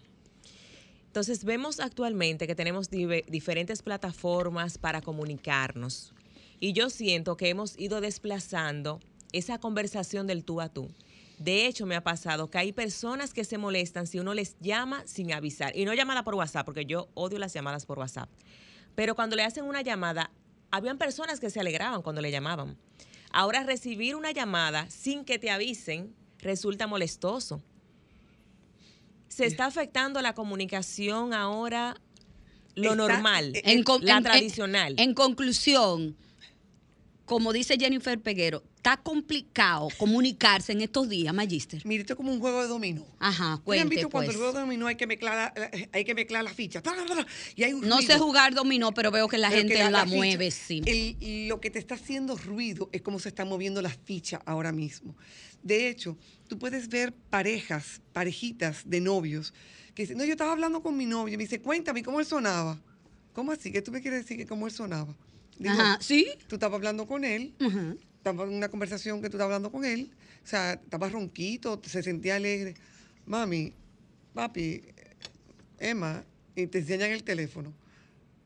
[1.08, 6.14] Entonces, vemos actualmente que tenemos diferentes plataformas para comunicarnos.
[6.60, 9.00] Y yo siento que hemos ido desplazando
[9.32, 10.92] esa conversación del tú a tú.
[11.40, 15.02] De hecho, me ha pasado que hay personas que se molestan si uno les llama
[15.06, 15.76] sin avisar.
[15.76, 18.30] Y no llamada por WhatsApp, porque yo odio las llamadas por WhatsApp.
[18.94, 20.30] Pero cuando le hacen una llamada,
[20.70, 22.78] habían personas que se alegraban cuando le llamaban.
[23.32, 27.62] Ahora recibir una llamada sin que te avisen resulta molestoso.
[29.28, 31.96] Se está afectando la comunicación ahora,
[32.74, 34.94] lo Está- normal, En la en- en- tradicional.
[34.98, 36.16] En, conclusión,
[37.26, 41.84] como dice Jennifer Peguero, está complicado comunicarse en estos días, Magister.
[41.84, 43.04] Mire, esto es como un juego de dominó.
[43.18, 44.36] Ajá, ¿Ustedes han cuente visto cuando pues.
[44.36, 46.82] el juego de dominó hay que mezclar la, hay que mezclar las fichas?
[47.82, 50.82] No sé jugar dominó, pero veo que la Pero que gente la, mueve, sí.
[50.86, 54.72] el- lo que te está haciendo ruido es cómo se están moviendo las fichas ahora
[54.72, 55.16] mismo.
[55.62, 56.16] De hecho,
[56.48, 59.52] tú puedes ver parejas, parejitas de novios,
[59.94, 62.26] que dicen, no, yo estaba hablando con mi novio, y me dice, cuéntame, ¿cómo él
[62.26, 62.78] sonaba?
[63.32, 63.72] ¿Cómo así?
[63.72, 65.14] ¿Qué tú me quieres decir que cómo él sonaba?
[65.58, 66.26] Digo, Ajá, ¿sí?
[66.48, 67.98] Tú estabas hablando con él, Ujú.
[68.16, 70.10] estaba en una conversación que tú estabas hablando con él,
[70.44, 72.74] o sea, estaba ronquito, se sentía alegre.
[73.24, 73.72] Mami,
[74.34, 74.82] papi,
[75.78, 77.72] Emma, y te enseñan el teléfono,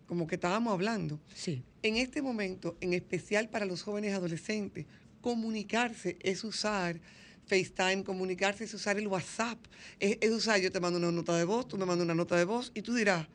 [0.06, 1.20] como que estábamos hablando.
[1.34, 1.62] Sí.
[1.82, 4.86] En este momento, en especial para los jóvenes adolescentes,
[5.20, 7.00] comunicarse es usar
[7.46, 9.58] FaceTime, comunicarse es usar el WhatsApp,
[9.98, 12.36] es, es usar, yo te mando una nota de voz, tú me mandas una nota
[12.36, 13.26] de voz y tú dirás,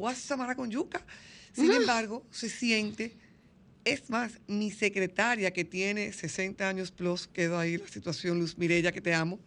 [0.00, 1.04] WhatsApp con yuca.
[1.52, 3.16] Sin embargo, se siente,
[3.84, 8.92] es más, mi secretaria que tiene 60 años plus, quedó ahí la situación, Luz Mirella,
[8.92, 9.38] que te amo.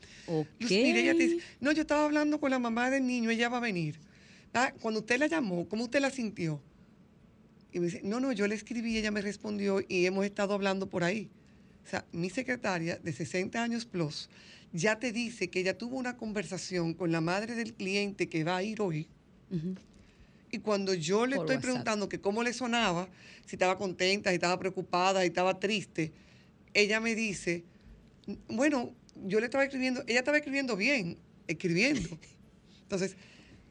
[0.60, 3.58] Luz Mirella te dice, no, yo estaba hablando con la mamá del niño, ella va
[3.58, 4.00] a venir.
[4.54, 6.62] Ah, Cuando usted la llamó, ¿cómo usted la sintió?
[7.72, 10.88] Y me dice, no, no, yo le escribí, ella me respondió y hemos estado hablando
[10.90, 11.30] por ahí.
[11.86, 14.30] O sea, mi secretaria de 60 años plus
[14.72, 18.58] ya te dice que ella tuvo una conversación con la madre del cliente que va
[18.58, 19.08] a ir hoy.
[19.52, 19.76] Ujú.
[20.54, 21.62] Y cuando yo le Por estoy WhatsApp.
[21.64, 23.10] preguntando que cómo le sonaba,
[23.44, 26.12] si estaba contenta, si estaba preocupada, si estaba triste,
[26.76, 27.64] ella me dice,
[28.48, 28.94] bueno,
[29.26, 32.20] yo le estaba escribiendo, ella estaba escribiendo bien, escribiendo.
[32.84, 33.16] Entonces,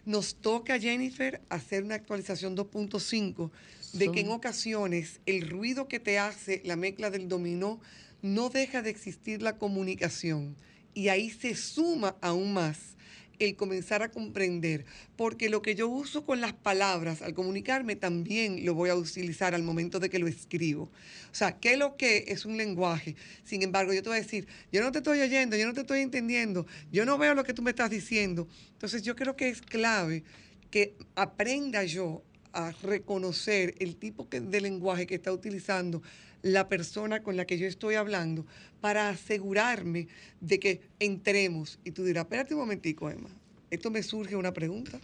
[0.05, 3.53] nos toca, Jennifer, hacer una actualización 2.5
[3.93, 7.81] de que en ocasiones el ruido que te hace la mezcla del dominó
[8.23, 10.57] no deja de existir la comunicación.
[10.95, 12.97] Y ahí se suma aún más
[13.39, 14.85] el comenzar a comprender,
[15.17, 19.55] porque lo que yo uso con las palabras al comunicarme también lo voy a utilizar
[19.55, 20.85] al momento de que lo escribo.
[20.85, 23.17] O sea, ¿qué lo que es un lenguaje?
[23.45, 25.81] Sin embargo, yo te voy a decir, yo no te estoy oyendo, yo no te
[25.81, 28.49] estoy entendiendo, yo no veo lo que tú me estás diciendo.
[28.73, 30.25] Entonces, yo creo que es clave
[30.71, 32.23] que aprenda yo
[32.53, 36.03] a reconocer el tipo que- de lenguaje que está utilizando
[36.43, 38.45] la persona con la que yo estoy hablando
[38.81, 40.09] para asegurarme
[40.41, 41.79] de que entremos.
[41.85, 43.31] Y tú dirás, espérate un momentico, Emma,
[43.71, 45.01] esto me surge una pregunta.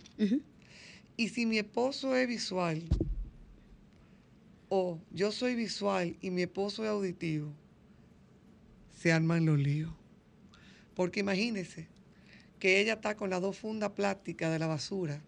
[1.17, 2.83] Y si mi esposo es visual,
[4.69, 7.53] o yo soy visual y mi esposo es auditivo,
[9.01, 9.93] se arman los líos.
[10.95, 11.87] Porque imagínese
[12.59, 15.23] que ella está con las dos fundas plásticas de la basura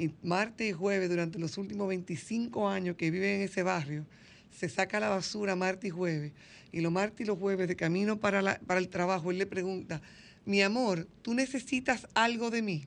[0.00, 4.06] y martes y jueves durante los últimos 25 años que vive en ese barrio,
[4.50, 6.32] se saca la basura martes y jueves
[6.72, 9.46] y los martes y los jueves de camino para, la- para el trabajo, él le
[9.46, 10.00] pregunta,
[10.46, 12.86] mi amor, ¿tú necesitas algo de mí?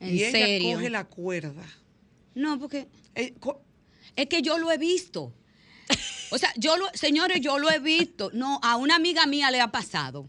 [0.00, 0.72] ¿En y ella serio?
[0.74, 1.64] coge la cuerda.
[2.34, 3.60] No, porque Eh, co-
[4.16, 5.32] es que yo lo he visto.
[6.30, 8.30] O sea, yo lo, señores, yo lo he visto.
[8.32, 10.28] No, a una amiga mía le ha pasado.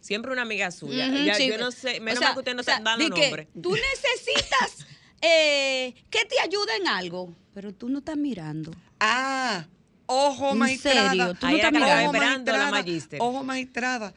[0.00, 1.08] Siempre una amiga suya.
[1.08, 1.48] Ujú, Ya, sí.
[1.48, 3.10] Yo no sé, menos O sea, mal que usted no o sea, está dando di
[3.10, 3.48] que nombre.
[3.62, 4.86] Tú necesitas
[5.20, 8.72] eh, que te ayude en algo, pero tú no estás mirando.
[9.00, 9.66] Ah,
[10.06, 11.08] ojo, ¿En magistrada.
[11.10, 11.34] serio?
[11.34, 12.10] ¿Tú no estás la mirando?
[12.10, 13.18] Ojo, la magistrada, magíster.
[13.22, 14.14] Ojo, magistrada.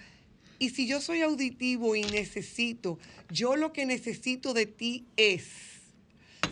[0.60, 5.46] Y si yo soy auditivo y necesito, yo lo que necesito de ti es,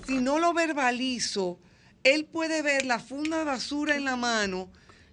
[0.06, 1.60] si no lo verbalizo,
[2.04, 4.70] él puede ver la funda de basura en la mano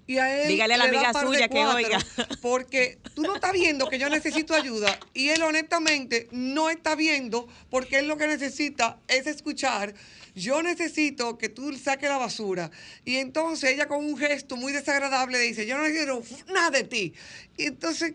[0.07, 1.99] y a él Dígale a la amiga suya que oiga.
[2.43, 7.49] Porque tú no estás viendo que yo necesito ayuda y él honestamente no está viendo
[7.71, 9.95] porque él lo que necesita es escuchar.
[10.35, 12.71] Yo necesito que tú saques la basura.
[13.05, 17.15] Y entonces ella con un gesto muy desagradable dice, yo no quiero nada de ti.
[17.57, 18.15] Y entonces,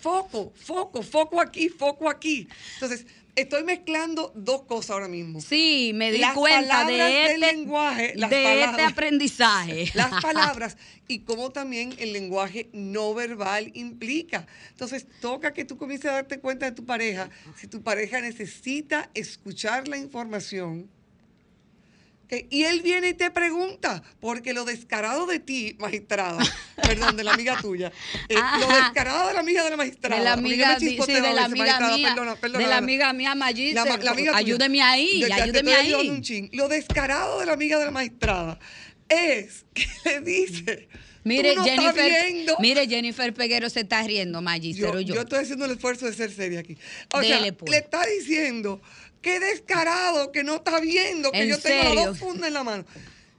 [0.00, 2.48] foco, foco, foco aquí, foco aquí.
[2.74, 3.04] Entonces,
[3.40, 5.40] estoy mezclando dos cosas ahora mismo.
[5.40, 8.92] Sí, me di Las cuenta de del este, lenguaje, las de este palabras.
[8.92, 9.90] aprendizaje.
[9.94, 10.76] Las palabras
[11.06, 14.46] y cómo también el lenguaje no verbal implica.
[14.70, 17.30] Entonces, toca que tú comiences a darte cuenta de tu pareja.
[17.56, 20.90] Si tu pareja necesita escuchar la información,
[22.50, 26.38] y él viene y te pregunta, porque lo descarado de ti, magistrada,
[26.82, 27.90] perdón, de la amiga tuya,
[28.28, 31.44] eh, lo descarado de la amiga de la magistrada, de la amiga, sí, de la
[31.44, 33.34] amiga magistrada, mía, perdona, perdona, de la amiga mía.
[33.34, 36.50] La, la amiga ayúdeme ahí, ayúdeme ahí.
[36.52, 38.58] Lo descarado de la amiga de la magistrada
[39.08, 40.88] es que le dice,
[41.24, 42.12] Mire, no Jennifer,
[42.58, 45.14] mire, Jennifer Peguero se está riendo, yo, o yo.
[45.14, 46.78] yo estoy haciendo el esfuerzo de ser seria aquí.
[47.12, 47.70] O Dele, sea, pues.
[47.70, 48.80] le está diciendo,
[49.20, 52.84] qué descarado, que no está viendo, que ¿En yo tengo dos fundas en la mano.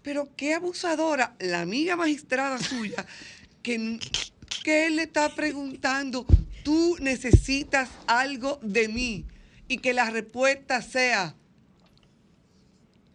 [0.02, 3.06] Pero qué abusadora, la amiga magistrada suya,
[3.62, 4.00] que,
[4.64, 6.26] que él le está preguntando,
[6.64, 9.26] tú necesitas algo de mí.
[9.68, 11.36] Y que la respuesta sea,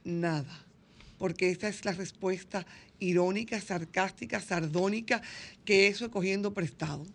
[0.04, 0.64] nada.
[1.18, 2.64] Porque esa es la respuesta
[3.00, 5.20] irónica, sarcástica, sardónica,
[5.64, 7.06] que eso es cogiendo prestado.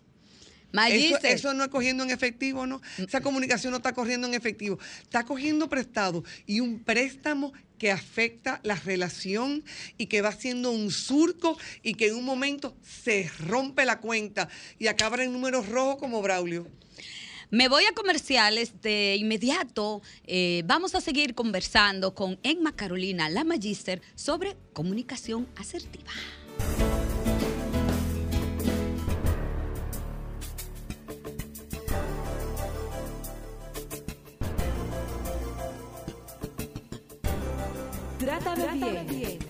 [0.72, 2.80] Eso, eso no es cogiendo en efectivo, ¿no?
[2.98, 4.78] Esa comunicación no está corriendo en efectivo.
[5.02, 9.64] Está cogiendo prestado y un préstamo que afecta la relación
[9.96, 14.48] y que va haciendo un surco y que en un momento se rompe la cuenta
[14.78, 16.66] y acaba en números rojos como Braulio.
[17.50, 20.02] me voy a comerciales de inmediato.
[20.26, 26.12] Eh, vamos a seguir conversando con Emma Carolina, la Magister, sobre comunicación asertiva.
[38.68, 39.49] Bien.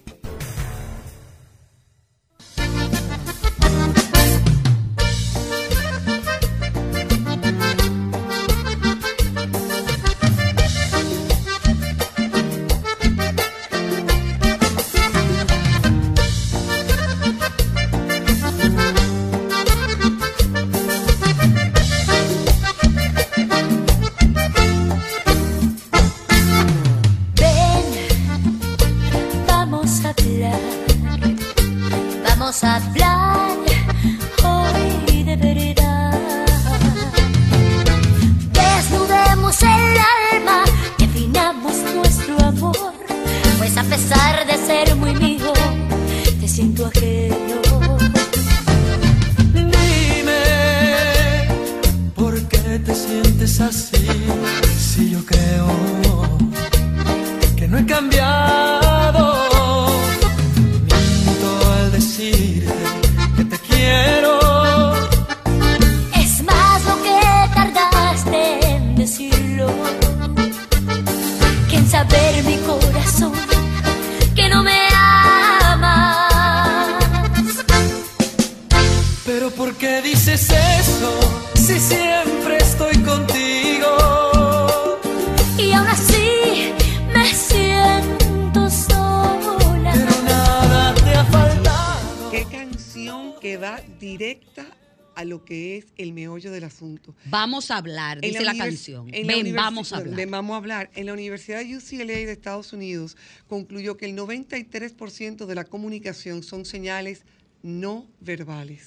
[97.26, 99.10] Vamos a hablar, dice la, canción.
[99.10, 100.16] la vamos a hablar.
[100.16, 100.90] Ven, vamos a hablar.
[100.94, 103.16] En la Universidad UCLA de Estados Unidos
[103.48, 107.22] concluyó que el 93% de la comunicación son señales
[107.62, 108.86] no verbales,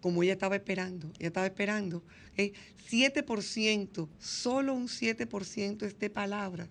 [0.00, 1.10] como ella estaba esperando.
[1.18, 1.98] Ella estaba esperando.
[2.32, 2.52] ¿ok?
[2.90, 6.68] 7%, solo un 7% es de palabras.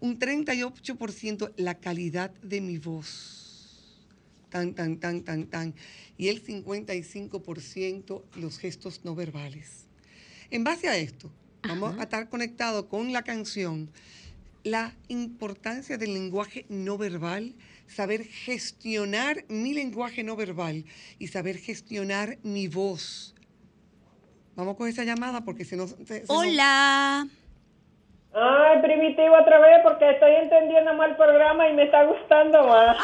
[0.00, 3.48] Un 38% la calidad de mi voz
[4.48, 5.74] tan, tan, tan, tan, tan.
[6.16, 9.87] Y el 55% los gestos no verbales.
[10.50, 11.30] En base a esto,
[11.66, 13.90] vamos a estar conectados con la canción
[14.64, 17.54] la importancia del lenguaje no verbal,
[17.86, 20.84] saber gestionar mi lenguaje no verbal
[21.18, 23.34] y saber gestionar mi voz.
[24.56, 25.86] Vamos con esa llamada porque si no...
[25.86, 27.26] se- se nos- Hola.
[28.34, 32.98] Ay, primitivo otra vez porque estoy entendiendo mal el programa y me está gustando más.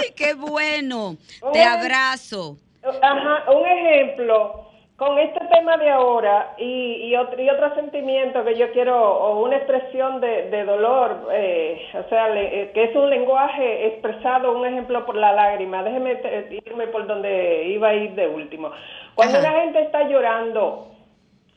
[0.00, 1.18] Ay, qué bueno.
[1.52, 2.56] Te abrazo.
[3.02, 4.65] Ajá, un ejemplo,
[4.96, 9.44] con este tema de ahora y, y, otro, y otro sentimiento que yo quiero, o
[9.44, 14.56] una expresión de, de dolor, eh, o sea, le- eh, que es un lenguaje expresado,
[14.56, 15.82] un ejemplo por la lágrima.
[15.82, 16.18] Déjeme
[16.64, 18.70] irme por donde iba a ir de último.
[19.14, 19.50] Cuando Ajá.
[19.50, 20.88] una gente está llorando,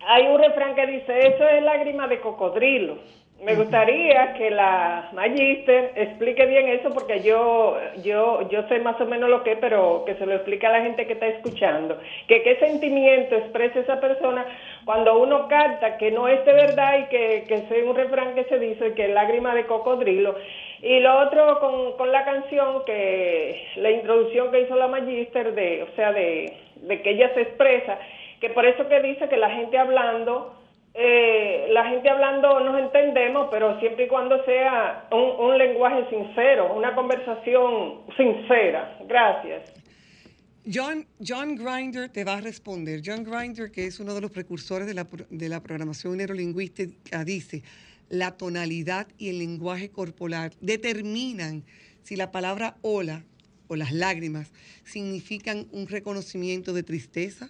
[0.05, 2.97] hay un refrán que dice, eso es lágrima de cocodrilo.
[3.41, 9.05] Me gustaría que la Magister explique bien eso porque yo, yo, yo sé más o
[9.05, 11.97] menos lo que es, pero que se lo explique a la gente que está escuchando.
[12.27, 14.45] Que qué sentimiento expresa esa persona
[14.83, 18.43] cuando uno canta que no es de verdad y que, que es un refrán que
[18.43, 20.35] se dice que es lágrima de cocodrilo.
[20.81, 25.83] Y lo otro con, con la canción, que la introducción que hizo la Magister, de,
[25.83, 27.99] o sea, de, de que ella se expresa,
[28.41, 30.58] que por eso que dice que la gente hablando,
[30.93, 36.73] eh, la gente hablando nos entendemos, pero siempre y cuando sea un, un lenguaje sincero,
[36.73, 38.97] una conversación sincera.
[39.05, 39.73] Gracias.
[40.71, 43.01] John, John Grinder te va a responder.
[43.03, 47.63] John Grinder, que es uno de los precursores de la, de la programación neurolingüística, dice,
[48.09, 51.63] la tonalidad y el lenguaje corporal determinan
[52.03, 53.23] si la palabra hola
[53.67, 54.51] o las lágrimas
[54.83, 57.49] significan un reconocimiento de tristeza,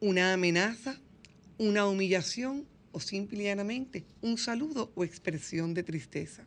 [0.00, 1.00] una amenaza,
[1.58, 6.44] una humillación o simple y llanamente un saludo o expresión de tristeza.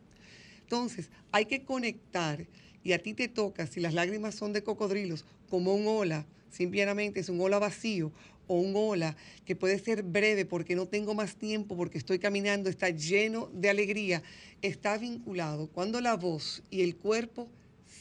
[0.62, 2.46] Entonces, hay que conectar
[2.82, 7.20] y a ti te toca, si las lágrimas son de cocodrilos, como un ola, simplemente
[7.20, 8.12] es un ola vacío
[8.46, 12.70] o un ola que puede ser breve porque no tengo más tiempo, porque estoy caminando,
[12.70, 14.22] está lleno de alegría,
[14.62, 15.68] está vinculado.
[15.68, 17.48] Cuando la voz y el cuerpo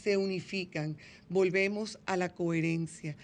[0.03, 0.97] se unifican,
[1.29, 3.15] volvemos a la coherencia.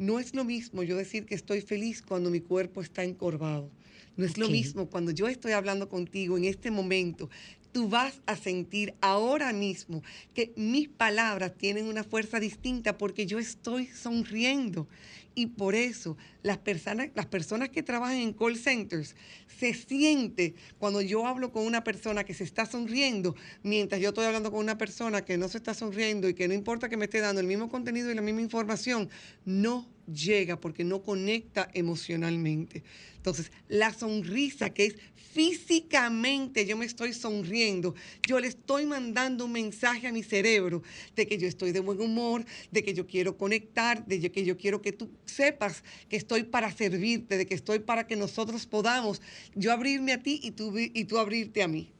[0.00, 3.70] No es lo mismo yo decir que estoy feliz cuando mi cuerpo está encorvado.
[4.16, 7.28] No es lo mismo cuando yo estoy hablando contigo en este momento.
[7.70, 13.38] Tú vas a sentir ahora mismo que mis palabras tienen una fuerza distinta porque yo
[13.38, 14.88] estoy sonriendo.
[15.34, 19.14] Y por eso las personas, las personas que trabajan en call centers
[19.58, 24.24] se siente cuando yo hablo con una persona que se está sonriendo, mientras yo estoy
[24.24, 27.04] hablando con una persona que no se está sonriendo y que no importa que me
[27.04, 29.08] esté dando el mismo contenido y la misma información,
[29.44, 32.82] no llega porque no conecta emocionalmente.
[33.16, 37.94] Entonces, la sonrisa que es físicamente yo me estoy sonriendo,
[38.26, 40.82] yo le estoy mandando un mensaje a mi cerebro
[41.14, 44.56] de que yo estoy de buen humor, de que yo quiero conectar, de que yo
[44.56, 49.22] quiero que tú sepas que estoy para servirte, de que estoy para que nosotros podamos
[49.54, 51.90] yo abrirme a ti y tú, y tú abrirte a mí.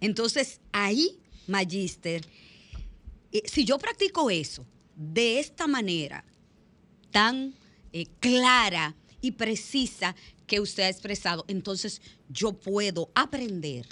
[0.00, 2.24] Entonces, ahí, Magister,
[3.32, 6.24] eh, si yo practico eso de esta manera
[7.10, 7.54] tan
[7.92, 10.14] eh, clara y precisa
[10.46, 13.86] que usted ha expresado, entonces yo puedo aprender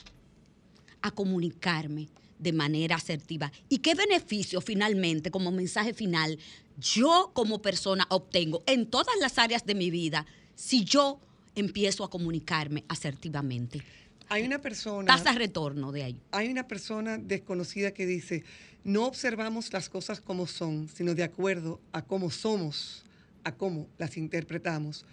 [1.02, 2.08] a comunicarme
[2.38, 3.52] de manera asertiva.
[3.68, 6.38] ¿Y qué beneficio finalmente, como mensaje final,
[6.78, 11.20] yo como persona obtengo en todas las áreas de mi vida si yo
[11.54, 13.82] empiezo a comunicarme asertivamente?
[14.28, 15.06] Hay una persona...
[15.06, 16.20] Tasa retorno de ahí.
[16.32, 18.44] Hay una persona desconocida que dice,
[18.84, 23.04] no observamos las cosas como son, sino de acuerdo a cómo somos,
[23.44, 25.04] a cómo las interpretamos.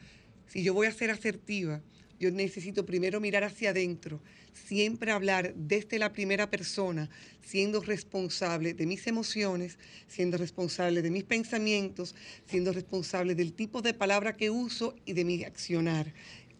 [0.47, 1.82] Si yo voy a ser asertiva,
[2.24, 4.21] yo necesito primero mirar hacia adentro,
[4.53, 7.09] siempre hablar desde la primera persona,
[7.41, 12.15] siendo responsable de mis emociones, siendo responsable de mis pensamientos,
[12.45, 16.13] siendo responsable del tipo de palabra que uso y de mi accionar.